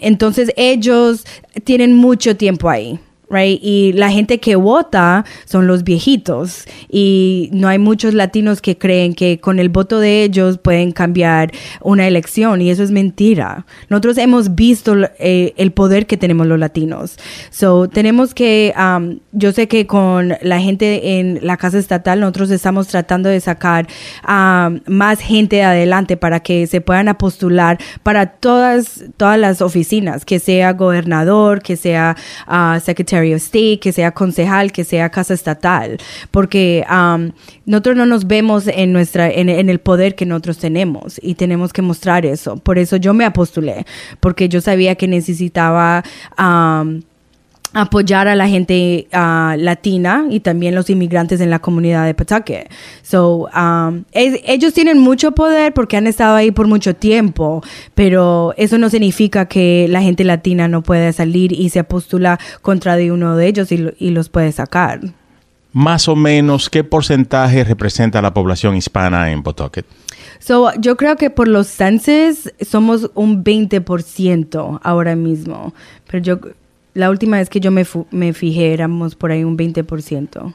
entonces 0.00 0.52
ellos 0.56 1.24
tienen 1.64 2.03
mucho 2.04 2.36
tiempo 2.36 2.68
ahí. 2.68 2.98
Right? 3.30 3.58
Y 3.62 3.92
la 3.94 4.10
gente 4.10 4.38
que 4.38 4.54
vota 4.54 5.24
son 5.46 5.66
los 5.66 5.82
viejitos 5.82 6.66
y 6.90 7.48
no 7.52 7.68
hay 7.68 7.78
muchos 7.78 8.12
latinos 8.12 8.60
que 8.60 8.76
creen 8.76 9.14
que 9.14 9.40
con 9.40 9.58
el 9.58 9.70
voto 9.70 9.98
de 9.98 10.24
ellos 10.24 10.58
pueden 10.58 10.92
cambiar 10.92 11.50
una 11.80 12.06
elección 12.06 12.60
y 12.60 12.70
eso 12.70 12.82
es 12.82 12.90
mentira. 12.90 13.64
Nosotros 13.88 14.18
hemos 14.18 14.54
visto 14.54 14.94
eh, 15.18 15.54
el 15.56 15.72
poder 15.72 16.06
que 16.06 16.18
tenemos 16.18 16.46
los 16.46 16.58
latinos. 16.58 17.16
So, 17.50 17.88
tenemos 17.88 18.34
que, 18.34 18.74
um, 18.76 19.20
yo 19.32 19.52
sé 19.52 19.68
que 19.68 19.86
con 19.86 20.34
la 20.42 20.60
gente 20.60 21.18
en 21.18 21.40
la 21.42 21.56
casa 21.56 21.78
estatal 21.78 22.20
nosotros 22.20 22.50
estamos 22.50 22.88
tratando 22.88 23.30
de 23.30 23.40
sacar 23.40 23.86
um, 24.28 24.80
más 24.86 25.20
gente 25.20 25.62
adelante 25.62 26.16
para 26.16 26.40
que 26.40 26.66
se 26.66 26.80
puedan 26.80 27.14
postular 27.16 27.78
para 28.02 28.26
todas, 28.26 29.04
todas 29.16 29.38
las 29.38 29.62
oficinas, 29.62 30.24
que 30.24 30.38
sea 30.38 30.72
gobernador, 30.72 31.62
que 31.62 31.76
sea 31.76 32.16
uh, 32.48 32.78
secretario 32.80 33.14
Que 33.80 33.92
sea 33.92 34.12
concejal, 34.12 34.72
que 34.72 34.84
sea 34.84 35.10
casa 35.10 35.34
estatal, 35.34 35.98
porque 36.30 36.84
um, 36.90 37.30
nosotros 37.66 37.96
no 37.96 38.06
nos 38.06 38.26
vemos 38.26 38.66
en, 38.66 38.92
nuestra, 38.92 39.30
en, 39.30 39.48
el 39.48 39.78
poder 39.78 40.14
que 40.14 40.26
nosotros 40.26 40.58
tenemos 40.58 41.18
y 41.22 41.34
tenemos 41.34 41.72
que 41.72 41.82
mostrar 41.82 42.26
eso. 42.26 42.56
Por 42.56 42.78
eso 42.78 42.96
yo 42.96 43.14
me 43.14 43.24
apostulé, 43.24 43.86
porque 44.20 44.48
yo 44.48 44.60
sabía 44.60 44.94
que 44.94 45.08
necesitaba... 45.08 46.02
Um, 46.38 47.02
apoyar 47.74 48.28
a 48.28 48.36
la 48.36 48.48
gente 48.48 49.08
uh, 49.12 49.56
latina 49.56 50.26
y 50.30 50.40
también 50.40 50.74
los 50.74 50.88
inmigrantes 50.88 51.40
en 51.40 51.50
la 51.50 51.58
comunidad 51.58 52.06
de 52.06 52.14
Pawtucket. 52.14 52.70
So, 53.02 53.48
um, 53.54 54.04
ellos 54.12 54.72
tienen 54.72 54.98
mucho 54.98 55.32
poder 55.32 55.74
porque 55.74 55.96
han 55.96 56.06
estado 56.06 56.36
ahí 56.36 56.52
por 56.52 56.68
mucho 56.68 56.94
tiempo, 56.94 57.62
pero 57.94 58.54
eso 58.56 58.78
no 58.78 58.88
significa 58.88 59.46
que 59.46 59.86
la 59.90 60.00
gente 60.00 60.24
latina 60.24 60.68
no 60.68 60.82
puede 60.82 61.12
salir 61.12 61.52
y 61.52 61.68
se 61.68 61.84
postula 61.84 62.38
contra 62.62 62.96
de 62.96 63.12
uno 63.12 63.36
de 63.36 63.48
ellos 63.48 63.72
y, 63.72 63.92
y 63.98 64.10
los 64.10 64.28
puede 64.28 64.52
sacar. 64.52 65.00
Más 65.72 66.06
o 66.06 66.14
menos, 66.14 66.70
¿qué 66.70 66.84
porcentaje 66.84 67.64
representa 67.64 68.22
la 68.22 68.32
población 68.32 68.76
hispana 68.76 69.32
en 69.32 69.42
Pawtucket? 69.42 69.84
So, 70.38 70.70
yo 70.78 70.96
creo 70.96 71.16
que 71.16 71.30
por 71.30 71.48
los 71.48 71.66
censos 71.66 72.52
somos 72.60 73.10
un 73.14 73.42
20% 73.42 74.78
ahora 74.82 75.16
mismo, 75.16 75.74
pero 76.06 76.22
yo 76.22 76.38
la 76.94 77.10
última 77.10 77.38
vez 77.38 77.50
que 77.50 77.60
yo 77.60 77.70
me, 77.70 77.84
me 78.10 78.32
fijé 78.32 78.72
éramos 78.72 79.14
por 79.14 79.32
ahí 79.32 79.44
un 79.44 79.58
20%. 79.58 80.54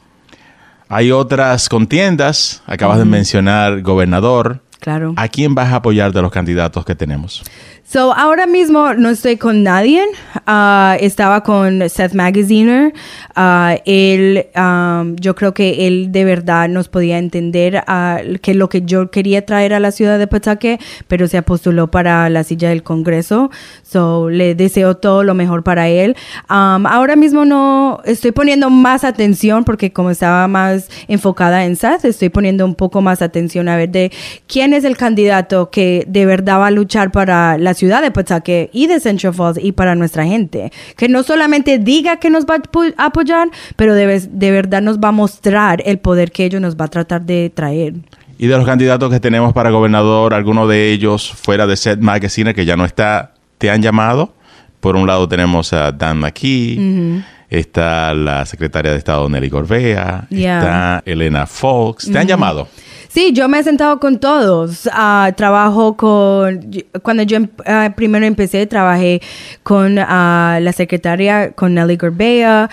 Hay 0.88 1.12
otras 1.12 1.69
contiendas, 1.69 2.63
acabas 2.65 2.97
de 2.97 3.06
mencionar 3.06 3.82
gobernador. 3.82 4.63
Claro. 4.80 5.13
¿A 5.17 5.28
quién 5.28 5.54
vas 5.54 5.71
a 5.71 5.78
apoyar 5.78 6.13
de 6.13 6.21
los 6.21 6.32
candidatos 6.32 6.84
que 6.86 6.95
tenemos? 6.95 7.43
So, 7.91 8.13
ahora 8.13 8.45
mismo 8.45 8.93
no 8.93 9.10
estoy 9.10 9.38
con 9.38 9.63
nadie. 9.63 10.04
Uh, 10.47 10.93
estaba 10.99 11.41
con 11.41 11.89
Seth 11.89 12.13
Magaziner. 12.13 12.93
Uh, 13.36 13.82
él, 13.84 14.45
um, 14.56 15.15
yo 15.15 15.34
creo 15.34 15.56
que 15.56 15.88
él 15.88 16.12
de 16.12 16.23
verdad 16.23 16.69
nos 16.69 16.88
podía 16.88 17.17
entender 17.17 17.84
uh, 17.88 18.38
que 18.43 18.54
lo 18.54 18.69
que 18.69 18.84
yo 18.84 19.10
quería 19.10 19.43
traer 19.43 19.73
a 19.73 19.80
la 19.80 19.91
ciudad 19.91 20.19
de 20.19 20.28
Pawtucket, 20.28 20.80
pero 21.08 21.28
se 21.28 21.41
postuló 21.41 21.89
para 21.89 22.30
la 22.30 22.43
silla 22.43 22.69
del 22.69 22.84
Congreso. 22.84 23.49
So, 23.82 24.30
le 24.30 24.54
deseo 24.54 24.97
todo 24.97 25.23
lo 25.23 25.34
mejor 25.34 25.63
para 25.63 25.88
él. 25.88 26.15
Um, 26.47 26.86
ahora 26.86 27.15
mismo 27.15 27.43
no 27.43 28.02
estoy 28.06 28.34
poniendo 28.34 28.69
más 28.69 29.04
atención 29.04 29.63
porque 29.63 29.91
como 29.91 30.12
estaba 30.12 30.47
más 30.47 30.89
enfocada 31.08 31.65
en 31.65 31.75
Seth, 31.75 32.06
estoy 32.06 32.30
poniendo 32.30 32.65
un 32.65 32.75
poco 32.75 33.02
más 33.02 33.23
atención 33.23 33.67
a 33.67 33.78
ver 33.78 33.89
de 33.89 34.12
quién 34.45 34.75
es 34.75 34.84
el 34.84 34.95
candidato 34.95 35.71
que 35.71 36.06
de 36.08 36.28
verdad 36.28 36.60
va 36.60 36.67
a 36.67 36.71
luchar 36.71 37.12
para 37.12 37.58
la 37.58 37.73
ciudad 37.79 38.01
de 38.01 38.11
Pawtucket 38.11 38.69
y 38.73 38.87
de 38.87 38.99
Central 38.99 39.33
Falls 39.33 39.57
y 39.61 39.71
para 39.71 39.95
nuestra 39.95 40.25
gente. 40.25 40.71
Que 40.97 41.07
no 41.07 41.23
solamente 41.23 41.79
diga 41.79 42.17
que 42.17 42.29
nos 42.29 42.45
va 42.45 42.55
a 42.97 43.05
apoyar, 43.05 43.49
pero 43.75 43.95
de, 43.95 44.19
de 44.19 44.51
verdad 44.51 44.81
nos 44.81 44.99
va 44.99 45.07
a 45.07 45.13
mostrar 45.13 45.81
el 45.85 45.97
poder 45.97 46.31
que 46.31 46.45
ellos 46.45 46.61
nos 46.61 46.75
va 46.75 46.85
a 46.85 46.87
tratar 46.89 47.21
de 47.21 47.51
traer. 47.53 47.93
Y 48.37 48.47
de 48.47 48.55
los 48.55 48.65
candidatos 48.65 49.09
que 49.09 49.19
tenemos 49.19 49.53
para 49.53 49.69
gobernador, 49.69 50.33
alguno 50.33 50.67
de 50.67 50.91
ellos 50.91 51.31
fuera 51.31 51.67
de 51.67 51.75
Seth 51.75 51.99
Magazine, 51.99 52.53
que 52.53 52.65
ya 52.65 52.75
no 52.77 52.85
está, 52.85 53.33
¿te 53.57 53.69
han 53.69 53.81
llamado? 53.81 54.33
Por 54.79 54.95
un 54.95 55.07
lado 55.07 55.27
tenemos 55.27 55.73
a 55.73 55.91
Dan 55.91 56.19
McKee, 56.19 57.21
está 57.49 58.13
la 58.13 58.45
secretaria 58.45 58.91
de 58.91 58.97
Estado 58.97 59.27
Nelly 59.27 59.49
Gorbea, 59.49 60.27
está 60.31 61.01
Elena 61.05 61.45
Fox. 61.47 62.09
¿Te 62.09 62.17
han 62.17 62.27
llamado? 62.27 62.69
Sí, 63.12 63.34
yo 63.34 63.50
me 63.50 63.58
he 63.58 63.63
sentado 63.63 64.00
con 64.00 64.19
todos. 64.19 64.86
Uh, 64.86 65.34
trabajo 65.36 65.98
con, 65.98 66.69
cuando 67.02 67.24
yo 67.24 67.39
uh, 67.39 67.91
primero 67.95 68.24
empecé, 68.24 68.67
trabajé 68.67 69.19
con 69.63 69.93
uh, 69.93 70.60
la 70.62 70.74
secretaria, 70.76 71.52
con 71.54 71.74
Nelly 71.74 71.98
Gorbea. 71.98 72.69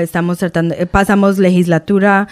estamos 0.00 0.38
tratando, 0.38 0.76
eh, 0.78 0.86
pasamos 0.86 1.38
legislatura. 1.38 2.28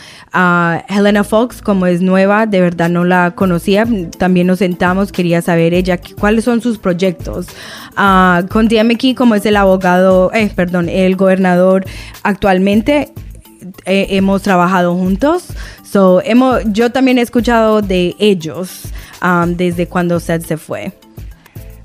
Helena 0.89 1.25
Fox, 1.25 1.61
como 1.63 1.87
es 1.87 2.01
nueva, 2.01 2.47
de 2.47 2.61
verdad 2.61 2.89
no 2.89 3.05
la 3.05 3.33
conocía. 3.33 3.87
También 4.19 4.47
nos 4.47 4.61
sentamos, 4.61 5.11
quería 5.11 5.43
saber 5.43 5.75
ella 5.75 5.99
cuáles 6.21 6.45
son 6.45 6.61
sus 6.61 6.79
proyectos. 6.79 7.49
con 7.97 8.69
aquí 8.93 9.17
como 9.17 9.35
es 9.35 9.45
el 9.47 9.57
abogado, 9.57 10.31
eh, 10.33 10.49
perdón, 10.55 10.89
el 10.89 11.17
gobernador 11.17 11.85
actualmente, 12.23 13.13
eh, 13.85 14.07
hemos 14.11 14.43
trabajado 14.43 14.95
juntos. 14.95 15.49
So, 15.93 16.23
hemos, 16.25 16.63
yo 16.73 16.91
también 16.91 17.19
he 17.19 17.21
escuchado 17.21 17.83
de 17.83 18.17
ellos 18.19 18.85
um, 19.23 19.55
desde 19.55 19.87
cuando 19.87 20.19
Seth 20.21 20.47
se 20.47 20.57
fue. 20.57 20.95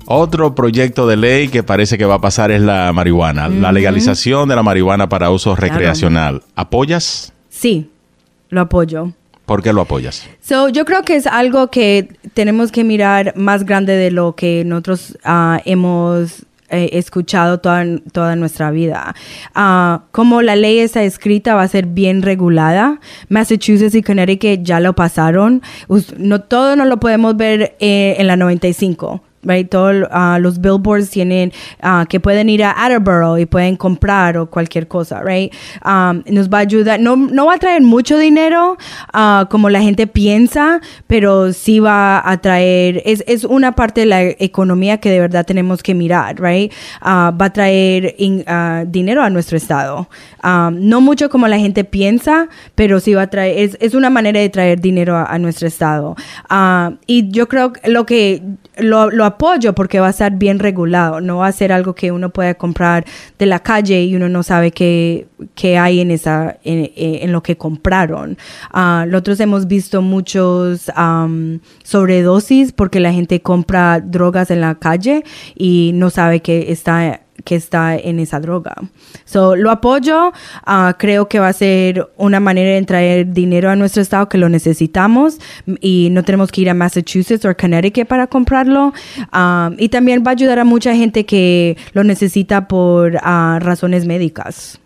Otro 0.06 0.54
proyecto 0.54 1.06
de 1.06 1.18
ley 1.18 1.48
que 1.48 1.62
parece 1.62 1.98
que 1.98 2.06
va 2.06 2.14
a 2.14 2.18
pasar 2.18 2.50
es 2.50 2.62
la 2.62 2.90
marihuana, 2.94 3.50
la 3.50 3.70
legalización 3.70 4.48
de 4.48 4.56
la 4.56 4.62
marihuana 4.62 5.10
para 5.10 5.28
uso 5.28 5.54
recreacional. 5.54 6.42
¿Apoyas? 6.54 7.34
Sí, 7.50 7.90
lo 8.48 8.62
apoyo. 8.62 9.12
¿Por 9.44 9.62
qué 9.62 9.74
lo 9.74 9.82
apoyas? 9.82 10.26
So, 10.40 10.70
yo 10.70 10.86
creo 10.86 11.02
que 11.02 11.16
es 11.16 11.26
algo 11.26 11.68
que 11.68 12.08
tenemos 12.32 12.72
que 12.72 12.84
mirar 12.84 13.34
más 13.36 13.66
grande 13.66 13.92
de 13.92 14.10
lo 14.10 14.34
que 14.34 14.64
nosotros 14.64 15.18
uh, 15.26 15.60
hemos 15.66 16.46
eh, 16.70 16.90
escuchado 16.92 17.58
toda, 17.58 17.84
toda 18.12 18.36
nuestra 18.36 18.70
vida. 18.70 19.14
Uh, 19.56 20.00
como 20.12 20.42
la 20.42 20.56
ley 20.56 20.78
está 20.78 21.02
escrita, 21.02 21.54
va 21.54 21.62
a 21.62 21.68
ser 21.68 21.86
bien 21.86 22.22
regulada. 22.22 23.00
Massachusetts 23.28 23.94
y 23.94 24.02
Connecticut 24.02 24.62
ya 24.62 24.80
lo 24.80 24.94
pasaron. 24.94 25.62
No, 26.18 26.40
todo 26.40 26.76
no 26.76 26.84
lo 26.84 27.00
podemos 27.00 27.36
ver 27.36 27.76
eh, 27.80 28.16
en 28.18 28.26
la 28.26 28.36
95 28.36 29.22
right? 29.42 29.68
Todos 29.68 30.08
uh, 30.10 30.38
los 30.40 30.60
billboards 30.60 31.10
tienen 31.10 31.52
uh, 31.82 32.06
que 32.06 32.20
pueden 32.20 32.48
ir 32.48 32.64
a 32.64 32.72
Attleboro 32.72 33.38
y 33.38 33.46
pueden 33.46 33.76
comprar 33.76 34.36
o 34.36 34.46
cualquier 34.46 34.88
cosa, 34.88 35.22
right? 35.22 35.52
Um, 35.84 36.22
nos 36.26 36.48
va 36.48 36.58
a 36.58 36.60
ayudar, 36.62 37.00
no, 37.00 37.16
no 37.16 37.46
va 37.46 37.54
a 37.54 37.58
traer 37.58 37.82
mucho 37.82 38.18
dinero 38.18 38.76
uh, 39.14 39.46
como 39.48 39.70
la 39.70 39.80
gente 39.80 40.06
piensa, 40.06 40.80
pero 41.06 41.52
sí 41.52 41.80
va 41.80 42.22
a 42.28 42.38
traer, 42.38 43.02
es, 43.04 43.24
es 43.26 43.44
una 43.44 43.72
parte 43.72 44.00
de 44.00 44.06
la 44.06 44.22
economía 44.22 44.98
que 44.98 45.10
de 45.10 45.20
verdad 45.20 45.46
tenemos 45.46 45.82
que 45.82 45.94
mirar, 45.94 46.40
right? 46.40 46.72
va 47.04 47.44
a 47.44 47.52
traer 47.52 48.16
dinero 48.86 49.22
a 49.22 49.30
nuestro 49.30 49.56
estado. 49.56 50.08
No 50.42 51.00
mucho 51.00 51.28
como 51.30 51.48
la 51.48 51.58
gente 51.58 51.84
piensa, 51.84 52.48
pero 52.74 53.00
sí 53.00 53.14
va 53.14 53.22
a 53.22 53.26
traer, 53.30 53.58
es, 53.58 53.76
es 53.80 53.94
una 53.94 54.10
manera 54.10 54.40
de 54.40 54.48
traer 54.48 54.80
dinero 54.80 55.16
a, 55.16 55.38
nuestro 55.38 55.68
estado. 55.68 56.16
y 57.06 57.30
yo 57.30 57.48
creo 57.48 57.72
que 57.72 57.88
lo 57.88 58.06
que 58.06 58.42
lo 58.76 59.10
apoyo 59.28 59.74
porque 59.74 60.00
va 60.00 60.08
a 60.08 60.10
estar 60.10 60.32
bien 60.32 60.58
regulado, 60.58 61.20
no 61.20 61.38
va 61.38 61.46
a 61.46 61.52
ser 61.52 61.72
algo 61.72 61.94
que 61.94 62.12
uno 62.12 62.30
pueda 62.30 62.54
comprar 62.54 63.04
de 63.38 63.46
la 63.46 63.60
calle 63.60 64.02
y 64.02 64.14
uno 64.16 64.28
no 64.28 64.42
sabe 64.42 64.70
qué, 64.70 65.28
qué 65.54 65.78
hay 65.78 66.00
en, 66.00 66.10
esa, 66.10 66.58
en, 66.64 66.90
en, 66.96 67.32
lo 67.32 67.42
que 67.42 67.56
compraron. 67.56 68.36
Uh, 68.74 69.06
nosotros 69.06 69.40
hemos 69.40 69.66
visto 69.66 70.02
muchos 70.02 70.90
sobredosis 71.84 72.72
porque 72.72 73.00
la 73.00 73.12
gente 73.12 73.40
compra 73.40 74.00
drogas 74.00 74.50
en 74.50 74.60
la 74.60 74.74
calle 74.74 75.24
y 75.54 75.92
no 75.94 76.10
sabe 76.10 76.40
que 76.40 76.72
está 76.72 77.20
que 77.44 77.56
está 77.56 77.96
en 77.96 78.18
esa 78.18 78.40
droga. 78.40 78.74
So, 79.24 79.56
lo 79.56 79.70
apoyo, 79.70 80.32
ah, 80.64 80.96
creo 80.98 81.28
que 81.28 81.38
va 81.38 81.48
a 81.48 81.52
ser 81.52 82.08
una 82.16 82.40
manera 82.40 82.74
de 82.74 82.82
traer 82.82 83.32
dinero 83.32 83.70
a 83.70 83.76
nuestro 83.76 84.02
estado 84.02 84.28
que 84.28 84.38
lo 84.38 84.48
necesitamos 84.48 85.38
y 85.80 86.08
no 86.10 86.22
tenemos 86.22 86.50
que 86.50 86.62
ir 86.62 86.70
a 86.70 86.74
Massachusetts 86.74 87.44
o 87.44 87.56
Connecticut 87.56 88.06
para 88.06 88.26
comprarlo. 88.26 88.92
Ah, 89.32 89.70
y 89.78 89.88
también 89.88 90.22
va 90.26 90.30
a 90.30 90.32
ayudar 90.32 90.58
a 90.58 90.64
mucha 90.64 90.94
gente 90.94 91.24
que 91.26 91.76
lo 91.92 92.04
necesita 92.04 92.68
por 92.68 93.18
ah, 93.22 93.58
razones 93.60 94.06
médicas. 94.06 94.80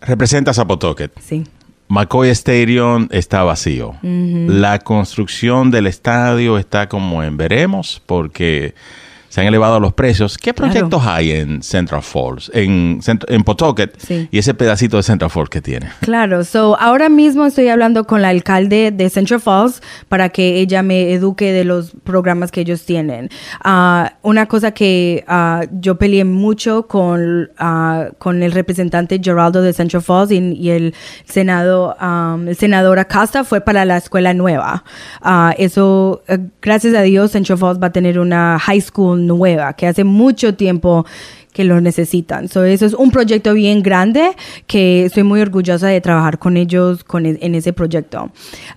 Representas 0.00 0.58
a. 0.58 0.66
Sí. 1.20 1.44
McCoy 1.88 2.28
Stadium 2.30 3.08
está 3.10 3.42
vacío. 3.42 3.96
La 4.02 4.78
construcción 4.78 5.70
del 5.70 5.86
estadio 5.86 6.58
está 6.58 6.88
como 6.88 7.22
en 7.22 7.36
veremos 7.36 8.02
porque 8.04 8.74
se 9.28 9.40
han 9.40 9.46
elevado 9.46 9.78
los 9.80 9.92
precios. 9.92 10.38
¿Qué 10.38 10.52
Claro. 10.54 10.72
proyectos 10.72 11.02
hay 11.06 11.32
en 11.32 11.62
Central 11.62 12.02
Falls, 12.02 12.50
en, 12.54 13.00
en 13.28 13.44
Pawtucket 13.44 13.98
Sí. 13.98 14.28
y 14.30 14.38
ese 14.38 14.54
pedacito 14.54 14.96
de 14.96 15.02
Central 15.02 15.30
Falls 15.30 15.50
que 15.50 15.60
tiene? 15.60 15.88
Claro, 16.00 16.44
so 16.44 16.76
ahora 16.80 17.08
mismo 17.08 17.44
estoy 17.46 17.68
hablando 17.68 18.04
con 18.04 18.22
la 18.22 18.28
alcalde 18.30 18.90
de 18.90 19.10
Central 19.10 19.40
Falls 19.40 19.82
para 20.08 20.28
que 20.30 20.60
ella 20.60 20.82
me 20.82 21.12
eduque 21.12 21.52
de 21.52 21.64
los 21.64 21.92
programas 22.04 22.50
que 22.50 22.60
ellos 22.62 22.84
tienen. 22.84 23.28
Ah, 23.62 24.14
una 24.22 24.46
cosa 24.46 24.72
que 24.72 25.24
ah, 25.28 25.62
yo 25.72 25.98
peleé 25.98 26.24
mucho 26.24 26.86
con, 26.86 27.50
ah, 27.58 28.08
con 28.18 28.42
el 28.42 28.52
representante 28.52 29.20
Geraldo 29.22 29.62
de 29.62 29.72
Central 29.72 30.02
Falls 30.02 30.30
y, 30.32 30.38
y 30.38 30.70
el 30.70 30.94
senado, 31.24 31.96
um, 32.00 32.48
el 32.48 32.56
senador 32.56 32.98
Acosta 32.98 33.44
fue 33.44 33.60
para 33.60 33.84
la 33.84 33.96
escuela 33.98 34.32
nueva. 34.34 34.84
Eso, 35.58 36.22
eh, 36.28 36.38
gracias 36.62 36.94
a 36.94 37.02
Dios, 37.02 37.32
Central 37.32 37.58
Falls 37.58 37.80
va 37.82 37.88
a 37.88 37.92
tener 37.92 38.18
una 38.18 38.58
high 38.58 38.80
school 38.80 39.17
nueva 39.18 39.72
que 39.74 39.86
hace 39.86 40.04
mucho 40.04 40.54
tiempo 40.54 41.04
que 41.52 41.64
lo 41.64 41.80
necesitan. 41.80 42.46
So, 42.48 42.62
eso 42.62 42.86
es 42.86 42.94
un 42.94 43.10
proyecto 43.10 43.52
bien 43.52 43.82
grande 43.82 44.30
que 44.68 45.06
estoy 45.06 45.24
muy 45.24 45.40
orgullosa 45.40 45.88
de 45.88 46.00
trabajar 46.00 46.38
con 46.38 46.56
ellos 46.56 47.02
con 47.02 47.26
e- 47.26 47.38
en 47.40 47.56
ese 47.56 47.72
proyecto. 47.72 48.30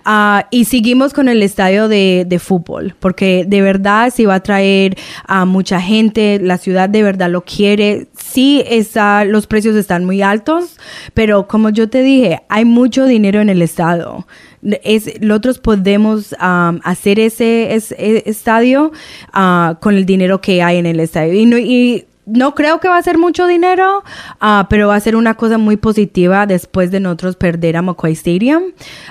Ah, 0.04 0.48
y 0.50 0.64
seguimos 0.64 1.12
con 1.12 1.28
el 1.28 1.44
estadio 1.44 1.86
de, 1.86 2.24
de 2.26 2.38
fútbol, 2.40 2.96
porque 2.98 3.44
de 3.46 3.60
verdad 3.62 4.12
sí 4.12 4.24
va 4.24 4.36
a 4.36 4.42
traer 4.42 4.96
a 5.28 5.44
mucha 5.44 5.80
gente, 5.80 6.40
la 6.42 6.58
ciudad 6.58 6.88
de 6.88 7.04
verdad 7.04 7.30
lo 7.30 7.42
quiere. 7.44 8.08
Sí, 8.18 8.64
está, 8.66 9.24
los 9.26 9.46
precios 9.46 9.76
están 9.76 10.04
muy 10.04 10.20
altos, 10.22 10.76
pero 11.14 11.46
como 11.46 11.70
yo 11.70 11.88
te 11.88 12.02
dije, 12.02 12.40
hay 12.48 12.64
mucho 12.64 13.04
dinero 13.06 13.40
en 13.40 13.48
el 13.50 13.62
estado 13.62 14.26
es, 14.62 15.20
nosotros 15.20 15.58
podemos 15.58 16.32
um, 16.32 16.80
hacer 16.84 17.18
ese, 17.18 17.74
e- 17.74 18.22
estadio 18.26 18.92
ah, 19.32 19.76
con 19.80 19.96
el 19.96 20.06
dinero 20.06 20.40
que 20.40 20.62
hay 20.62 20.78
en 20.78 20.86
el 20.86 21.00
estadio. 21.00 21.34
Y 21.34 21.46
no, 21.46 21.58
y 21.58 22.06
no 22.24 22.54
creo 22.54 22.78
que 22.78 22.88
va 22.88 22.98
a 22.98 23.02
ser 23.02 23.18
mucho 23.18 23.46
dinero, 23.46 24.04
ah, 24.40 24.66
pero 24.70 24.88
va 24.88 24.94
a 24.94 25.00
ser 25.00 25.16
una 25.16 25.34
cosa 25.34 25.58
muy 25.58 25.76
positiva 25.76 26.46
después 26.46 26.90
de 26.90 27.00
nosotros 27.00 27.34
perder 27.36 27.76
a 27.76 27.82
McCoy 27.82 28.12
Stadium, 28.12 28.62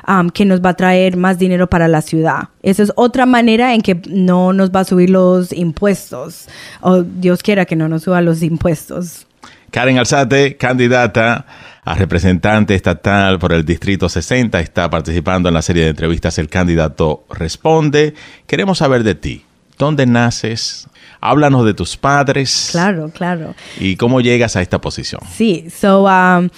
um, 0.07 0.29
que 0.29 0.45
nos 0.45 0.61
va 0.61 0.69
a 0.69 0.73
traer 0.75 1.17
más 1.17 1.37
dinero 1.37 1.67
para 1.67 1.87
la 1.87 2.01
ciudad. 2.01 2.49
Esa 2.63 2.83
es 2.83 2.93
otra 2.95 3.25
manera 3.25 3.73
en 3.73 3.81
que 3.81 4.01
no 4.07 4.53
nos 4.53 4.71
va 4.71 4.81
a 4.81 4.85
subir 4.85 5.09
los 5.09 5.51
impuestos. 5.51 6.47
O 6.79 7.03
Dios 7.03 7.43
quiera 7.43 7.65
que 7.65 7.75
no 7.75 7.89
nos 7.89 8.03
suba 8.03 8.21
los 8.21 8.41
impuestos. 8.41 9.27
Karen 9.71 9.97
Alzate, 9.97 10.57
candidata 10.57 11.45
a 11.83 11.95
representante 11.95 12.75
estatal 12.75 13.39
por 13.39 13.53
el 13.53 13.65
Distrito 13.65 14.07
60, 14.07 14.59
está 14.59 14.89
participando 14.89 15.49
en 15.49 15.55
la 15.55 15.61
serie 15.61 15.83
de 15.83 15.89
entrevistas 15.89 16.37
El 16.37 16.49
Candidato 16.49 17.25
Responde. 17.29 18.13
Queremos 18.45 18.79
saber 18.79 19.03
de 19.03 19.15
ti. 19.15 19.45
¿Dónde 19.77 20.05
naces? 20.05 20.87
Háblanos 21.21 21.65
de 21.65 21.73
tus 21.73 21.97
padres. 21.97 22.69
Claro, 22.71 23.09
claro. 23.09 23.55
¿Y 23.79 23.95
cómo 23.95 24.21
llegas 24.21 24.55
a 24.55 24.61
esta 24.61 24.79
posición? 24.79 25.21
Sí, 25.35 25.67
so, 25.75 26.03
um, 26.03 26.49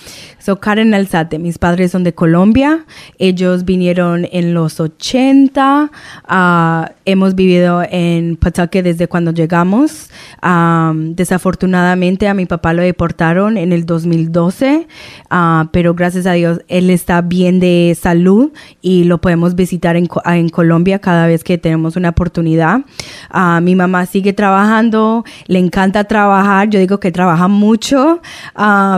so 0.44 0.60
Karen 0.60 0.94
Alzate, 0.94 1.40
mis 1.40 1.58
padres 1.58 1.92
son 1.92 2.04
de 2.04 2.14
Colombia, 2.14 2.86
ellos 3.18 3.66
vinieron 3.66 4.28
en 4.32 4.54
los 4.54 4.80
80, 4.80 5.92
ah, 6.28 6.92
hemos 7.06 7.36
vivido 7.36 7.84
en 7.90 8.36
Pawtucket 8.36 8.84
desde 8.84 9.08
cuando 9.08 9.32
llegamos, 9.32 10.10
Um, 10.44 11.16
desafortunadamente 11.16 12.28
a 12.28 12.34
mi 12.34 12.46
papá 12.46 12.74
lo 12.74 12.82
deportaron 12.82 13.58
en 13.58 13.72
el 13.72 13.86
2012, 13.86 14.88
ah, 15.30 15.70
pero 15.72 15.94
gracias 15.94 16.26
a 16.26 16.34
Dios 16.34 16.60
él 16.68 16.90
está 16.90 17.22
bien 17.22 17.62
de 17.62 17.98
salud 18.00 18.52
y 18.82 19.06
lo 19.06 19.20
podemos 19.20 19.56
visitar 19.56 19.96
en, 19.96 20.10
ah, 20.26 20.38
en 20.38 20.50
Colombia 20.50 21.00
cada 21.00 21.28
vez 21.28 21.46
que 21.46 21.58
tenemos 21.58 21.96
una 21.96 22.10
oportunidad. 22.10 22.82
Ah, 23.30 23.62
mi 23.62 23.74
mamá 23.76 24.06
sigue 24.06 24.34
trabajando, 24.34 25.24
le 25.48 25.60
encanta 25.60 26.04
trabajar, 26.04 26.70
yo 26.70 26.80
digo 26.80 27.00
que 27.00 27.14
trabaja 27.14 27.48
mucho, 27.48 28.22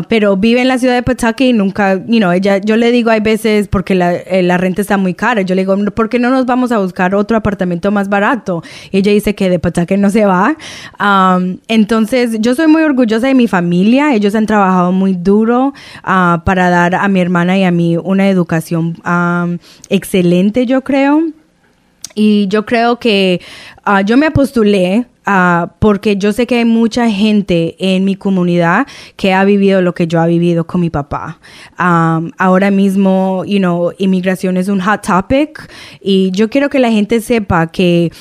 pero 0.10 0.38
vive 0.38 0.62
en 0.62 0.68
la 0.68 0.80
ciudad 0.80 0.96
de 0.96 1.04
Pawtucket 1.04 1.35
y 1.44 1.54
nunca, 1.54 1.96
you 2.06 2.20
know, 2.20 2.32
ella, 2.32 2.58
yo 2.58 2.78
le 2.78 2.92
digo 2.92 3.10
hay 3.10 3.20
veces 3.20 3.68
porque 3.68 3.96
la, 3.96 4.14
eh, 4.14 4.42
la 4.44 4.58
renta 4.58 4.82
está 4.82 4.98
muy 4.98 5.14
cara, 5.14 5.42
yo 5.42 5.56
le 5.56 5.62
digo, 5.62 5.76
¿por 5.92 6.10
qué 6.10 6.20
no 6.20 6.30
nos 6.30 6.46
vamos 6.46 6.72
a 6.72 6.78
buscar 6.80 7.14
otro 7.16 7.38
apartamento 7.38 7.92
más 7.92 8.10
barato? 8.10 8.64
Y 8.92 9.00
ella 9.00 9.12
dice 9.12 9.36
que 9.36 9.50
de 9.50 9.60
Pawtucket 9.60 10.00
no 10.00 10.10
se 10.10 10.26
va. 10.26 10.56
Um, 11.00 11.58
entonces, 11.68 12.38
yo 12.40 12.56
soy 12.56 12.68
muy 12.68 12.84
orgullosa 12.84 13.28
de 13.28 13.36
mi 13.36 13.48
familia, 13.48 14.14
ellos 14.14 14.36
han 14.36 14.46
trabajado 14.46 14.92
muy 14.92 15.14
duro 15.14 15.74
ah, 16.04 16.42
para 16.46 16.70
dar 16.70 16.96
a 16.96 17.08
mi 17.08 17.20
hermana 17.20 17.58
y 17.58 17.64
a 17.64 17.72
mí 17.72 17.98
una 17.98 18.30
educación 18.30 18.96
um, 19.06 19.58
excelente, 19.90 20.66
yo 20.66 20.82
creo. 20.82 21.24
Y 22.18 22.48
yo 22.48 22.66
creo 22.66 22.98
que 22.98 23.42
ah, 23.84 24.02
yo 24.02 24.16
me 24.16 24.32
postulé 24.32 25.06
ah, 25.26 25.74
porque 25.80 26.18
yo 26.18 26.34
sé 26.34 26.48
que 26.48 26.60
hay 26.60 26.66
mucha 26.66 27.10
gente 27.10 27.76
en 27.80 28.06
mi 28.06 28.16
comunidad 28.16 28.88
que 29.16 29.34
ha 29.34 29.44
vivido 29.44 29.82
lo 29.82 29.94
que 29.94 30.08
yo 30.08 30.24
he 30.24 30.28
vivido 30.28 30.66
con 30.66 30.82
mi 30.82 30.90
papá. 30.90 31.40
Um, 31.80 32.32
ahora 32.38 32.72
mismo, 32.72 33.44
you 33.46 33.60
know, 33.60 33.92
inmigración 33.98 34.58
es 34.58 34.68
un 34.68 34.80
hot 34.82 35.06
topic 35.06 35.70
y 36.02 36.32
yo 36.32 36.50
quiero 36.50 36.70
que 36.70 36.80
la 36.80 36.92
gente 36.92 37.22
sepa 37.22 37.68
que 37.68 38.12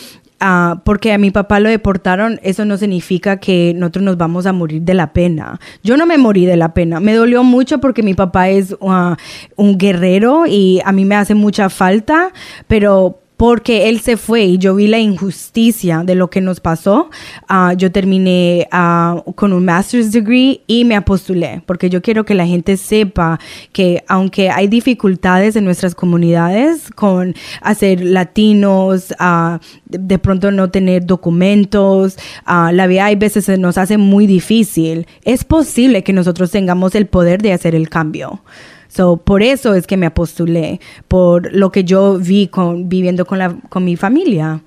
ah, 0.40 0.82
porque 0.84 1.12
a 1.12 1.18
mi 1.18 1.30
papá 1.30 1.60
lo 1.60 1.68
deportaron, 1.68 2.40
eso 2.42 2.64
no 2.64 2.76
significa 2.76 3.38
que 3.38 3.72
nosotros 3.74 4.04
nos 4.04 4.16
vamos 4.16 4.46
a 4.46 4.52
morir 4.52 4.82
de 4.82 4.94
la 4.94 5.12
pena. 5.12 5.60
Yo 5.82 5.96
no 5.96 6.06
me 6.06 6.18
morí 6.18 6.46
de 6.46 6.56
la 6.56 6.74
pena. 6.74 7.00
Me 7.00 7.14
dolió 7.14 7.42
mucho 7.44 7.78
porque 7.78 8.02
mi 8.02 8.14
papá 8.14 8.48
es 8.48 8.76
ah, 8.82 9.16
un 9.56 9.78
guerrero 9.78 10.46
y 10.46 10.80
a 10.84 10.92
mí 10.92 11.04
me 11.04 11.16
hace 11.16 11.34
mucha 11.34 11.70
falta, 11.70 12.32
pero 12.66 13.20
porque 13.36 13.88
él 13.88 14.00
se 14.00 14.16
fue 14.16 14.44
y 14.44 14.58
yo 14.58 14.74
vi 14.74 14.86
la 14.86 14.98
injusticia 14.98 16.02
de 16.04 16.14
lo 16.14 16.30
que 16.30 16.40
nos 16.40 16.60
pasó, 16.60 17.10
ah, 17.48 17.74
yo 17.76 17.90
terminé 17.90 18.68
ah, 18.70 19.22
con 19.34 19.52
un 19.52 19.64
master's 19.64 20.12
degree 20.12 20.62
y 20.66 20.84
me 20.84 20.94
apostulé, 20.94 21.62
porque 21.66 21.90
yo 21.90 22.00
quiero 22.00 22.24
que 22.24 22.34
la 22.34 22.46
gente 22.46 22.76
sepa 22.76 23.40
que 23.72 24.04
aunque 24.08 24.50
hay 24.50 24.68
dificultades 24.68 25.56
en 25.56 25.64
nuestras 25.64 25.94
comunidades 25.94 26.90
con 26.94 27.34
hacer 27.60 28.04
latinos, 28.04 29.12
ah, 29.18 29.58
de, 29.86 30.18
pronto 30.18 30.50
no 30.50 30.70
tener 30.70 31.04
documentos, 31.04 32.16
la 32.46 32.86
vida 32.86 33.06
hay 33.06 33.16
veces 33.16 33.46
se 33.46 33.58
nos 33.58 33.78
hace 33.78 33.98
muy 33.98 34.26
difícil, 34.26 35.06
es 35.24 35.44
posible 35.44 36.04
que 36.04 36.12
nosotros 36.12 36.50
tengamos 36.50 36.94
el 36.94 37.06
poder 37.06 37.42
de 37.42 37.52
hacer 37.52 37.74
el 37.74 37.88
cambio. 37.88 38.40
So, 38.94 39.16
por 39.16 39.42
eso 39.42 39.74
es 39.74 39.88
que 39.88 39.96
me 39.96 40.06
apostulé, 40.06 40.80
por 41.08 41.52
lo 41.52 41.72
que 41.72 41.82
yo 41.82 42.16
vi 42.18 42.46
con, 42.46 42.88
viviendo 42.88 43.26
con, 43.26 43.38
la, 43.38 43.56
con 43.68 43.84
mi 43.84 43.96
familia. 43.96 44.62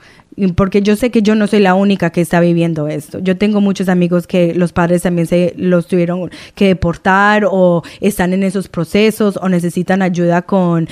Porque 0.55 0.81
yo 0.81 0.97
sé 0.97 1.09
que 1.11 1.21
yo 1.21 1.33
no 1.33 1.47
soy 1.47 1.61
la 1.61 1.73
única 1.73 2.09
que 2.09 2.19
está 2.21 2.41
viviendo 2.41 2.89
esto. 2.89 3.19
Yo 3.19 3.37
tengo 3.37 3.61
muchos 3.61 3.87
amigos 3.87 4.27
que 4.27 4.53
los 4.53 4.73
padres 4.73 5.03
también 5.03 5.27
se 5.27 5.53
los 5.57 5.87
tuvieron 5.87 6.29
que 6.53 6.67
deportar 6.67 7.47
o 7.49 7.83
están 8.01 8.33
en 8.33 8.43
esos 8.43 8.67
procesos 8.67 9.39
o 9.41 9.47
necesitan 9.49 10.01
ayuda 10.01 10.41
con, 10.41 10.89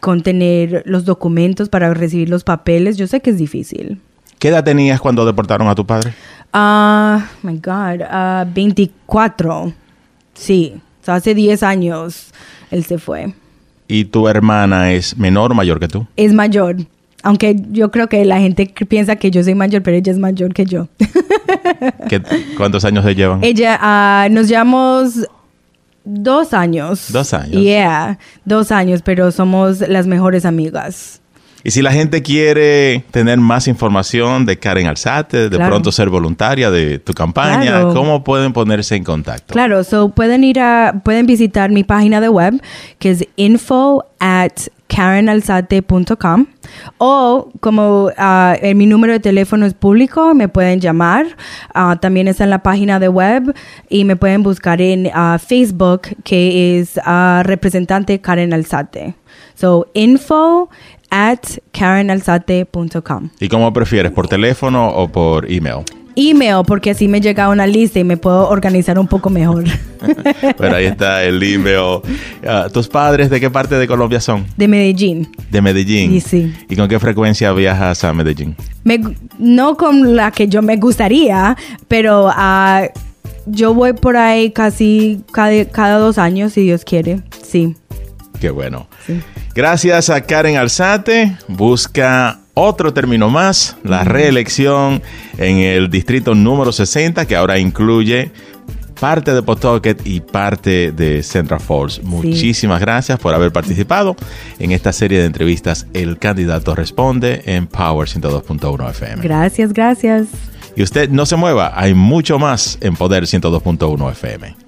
con 0.00 0.22
tener 0.22 0.82
los 0.84 1.04
documentos 1.06 1.70
para 1.70 1.94
recibir 1.94 2.28
los 2.28 2.44
papeles. 2.44 2.98
Yo 2.98 3.06
sé 3.06 3.20
que 3.20 3.30
es 3.30 3.38
difícil. 3.38 4.00
¿Qué 4.38 4.48
edad 4.48 4.62
tenías 4.62 5.00
cuando 5.00 5.24
deportaron 5.24 5.66
a 5.66 5.74
tu 5.74 5.86
padre? 5.86 6.12
Ah, 6.52 7.26
my 7.42 7.54
God, 7.54 8.02
ah, 8.08 8.46
24. 8.52 9.72
Sí, 10.34 10.74
o 11.02 11.04
sea, 11.04 11.14
hace 11.16 11.34
10 11.34 11.62
años 11.62 12.28
él 12.70 12.84
se 12.84 12.98
fue. 12.98 13.34
¿Y 13.88 14.04
tu 14.06 14.28
hermana 14.28 14.92
es 14.92 15.18
menor 15.18 15.52
o 15.52 15.54
mayor 15.54 15.78
que 15.80 15.88
tú? 15.88 16.06
Es 16.16 16.32
mayor. 16.32 16.76
Aunque 17.24 17.56
yo 17.70 17.90
creo 17.90 18.08
que 18.08 18.24
la 18.24 18.38
gente 18.40 18.72
piensa 18.88 19.16
que 19.16 19.30
yo 19.30 19.44
soy 19.44 19.54
mayor, 19.54 19.82
pero 19.82 19.96
ella 19.96 20.10
es 20.12 20.18
mayor 20.18 20.54
que 20.54 20.64
yo. 20.64 20.88
¿Qué- 22.08 22.22
¿Cuántos 22.56 22.84
años 22.84 23.04
se 23.04 23.14
llevan? 23.14 23.42
ella, 23.44 23.78
ah, 23.80 24.28
nos 24.30 24.48
llevamos 24.48 25.26
dos 26.04 26.52
años. 26.52 27.06
Dos 27.12 27.32
años. 27.34 27.62
Yeah, 27.62 28.18
dos 28.44 28.72
años, 28.72 29.02
pero 29.02 29.30
somos 29.30 29.80
las 29.80 30.06
mejores 30.06 30.44
amigas. 30.44 31.20
Y 31.64 31.70
si 31.70 31.80
la 31.82 31.92
gente 31.92 32.22
quiere 32.22 33.04
tener 33.10 33.38
más 33.38 33.68
información 33.68 34.44
de 34.46 34.58
Karen 34.58 34.86
Alzate, 34.86 35.48
de 35.48 35.56
Claro. 35.56 35.70
pronto 35.70 35.92
ser 35.92 36.08
voluntaria 36.08 36.70
de 36.70 36.98
tu 36.98 37.12
campaña, 37.14 37.62
Claro. 37.62 37.94
¿cómo 37.94 38.24
pueden 38.24 38.52
ponerse 38.52 38.96
en 38.96 39.04
contacto? 39.04 39.52
Claro, 39.52 39.84
so 39.84 40.08
pueden 40.08 40.42
ir 40.44 40.58
a, 40.60 41.00
pueden 41.04 41.26
visitar 41.26 41.70
mi 41.70 41.84
página 41.84 42.20
de 42.20 42.28
web, 42.28 42.60
que 42.98 43.10
es 43.10 43.24
info 43.36 44.04
at 44.18 44.52
karenalzate.com 44.88 46.46
o 46.98 47.48
como 47.60 48.10
ah, 48.18 48.56
eh, 48.60 48.74
mi 48.74 48.86
número 48.86 49.12
de 49.14 49.20
teléfono 49.20 49.64
es 49.66 49.74
público, 49.74 50.34
me 50.34 50.48
pueden 50.48 50.80
llamar, 50.80 51.26
Ah, 51.74 51.96
también 52.00 52.28
está 52.28 52.44
en 52.44 52.50
la 52.50 52.62
página 52.62 52.98
de 53.00 53.08
web 53.08 53.54
y 53.88 54.04
me 54.04 54.16
pueden 54.16 54.42
buscar 54.42 54.80
en 54.82 55.10
ah, 55.14 55.38
Facebook 55.44 56.02
que 56.24 56.78
es 56.78 56.98
representante 57.44 58.20
Karen 58.20 58.52
Alzate. 58.52 59.14
So 59.54 59.86
info 59.94 60.68
at 61.12 61.38
karenalzate.com. 61.72 63.28
¿Y 63.38 63.48
cómo 63.48 63.72
prefieres, 63.72 64.10
por 64.12 64.26
teléfono 64.28 64.88
o 64.88 65.08
por 65.08 65.50
email? 65.50 65.84
email 66.14 66.56
porque 66.66 66.90
así 66.90 67.08
me 67.08 67.22
llega 67.22 67.48
una 67.48 67.66
lista 67.66 67.98
y 67.98 68.04
me 68.04 68.18
puedo 68.18 68.46
organizar 68.50 68.98
un 68.98 69.06
poco 69.08 69.30
mejor. 69.30 69.64
Pero 70.58 70.76
ahí 70.76 70.84
está 70.84 71.24
el 71.24 71.42
email. 71.42 72.00
Ah, 72.46 72.66
¿Tus 72.70 72.86
padres 72.86 73.30
de 73.30 73.40
qué 73.40 73.48
parte 73.48 73.76
de 73.76 73.86
Colombia 73.86 74.20
son? 74.20 74.44
De 74.58 74.68
Medellín. 74.68 75.28
De 75.50 75.62
Medellín. 75.62 76.12
Y 76.14 76.20
sí. 76.20 76.52
¿Y 76.68 76.76
con 76.76 76.86
qué 76.88 76.98
frecuencia 76.98 77.50
viajas 77.52 78.04
a 78.04 78.12
Medellín? 78.12 78.56
Me- 78.84 79.00
no 79.38 79.76
con 79.78 80.14
la 80.14 80.30
que 80.32 80.48
yo 80.48 80.60
me 80.60 80.76
gustaría, 80.76 81.56
pero 81.88 82.28
ah, 82.30 82.82
yo 83.46 83.72
voy 83.72 83.94
por 83.94 84.18
ahí 84.18 84.50
casi 84.50 85.22
cada, 85.32 85.64
cada 85.64 85.96
dos 85.98 86.18
años, 86.18 86.52
si 86.52 86.60
Dios 86.62 86.84
quiere. 86.84 87.20
Sí. 87.42 87.74
Qué 88.38 88.50
bueno. 88.50 88.86
Sí. 89.06 89.18
Gracias 89.54 90.08
a 90.08 90.20
Karen 90.22 90.56
Alzate. 90.56 91.36
Busca 91.48 92.40
otro 92.54 92.92
término 92.92 93.30
más, 93.30 93.76
la 93.82 94.04
reelección 94.04 95.02
en 95.38 95.58
el 95.58 95.90
distrito 95.90 96.34
número 96.34 96.72
60, 96.72 97.26
que 97.26 97.36
ahora 97.36 97.58
incluye 97.58 98.30
parte 98.98 99.34
de 99.34 99.42
Pawtucket 99.42 100.06
y 100.06 100.20
parte 100.20 100.92
de 100.92 101.22
Central 101.22 101.60
Falls. 101.60 102.02
Muchísimas 102.02 102.80
gracias 102.80 103.18
por 103.18 103.34
haber 103.34 103.52
participado 103.52 104.16
en 104.58 104.70
esta 104.70 104.92
serie 104.92 105.18
de 105.18 105.26
entrevistas 105.26 105.86
El 105.92 106.18
Candidato 106.18 106.74
Responde 106.74 107.42
en 107.46 107.66
Power 107.66 108.08
102.1 108.08 108.90
FM. 108.90 109.22
Gracias, 109.22 109.72
gracias. 109.72 110.28
Y 110.76 110.82
usted 110.82 111.10
no 111.10 111.26
se 111.26 111.36
mueva, 111.36 111.72
hay 111.74 111.94
mucho 111.94 112.38
más 112.38 112.78
en 112.80 112.94
Poder 112.94 113.24
102.1 113.24 114.12
FM. 114.12 114.61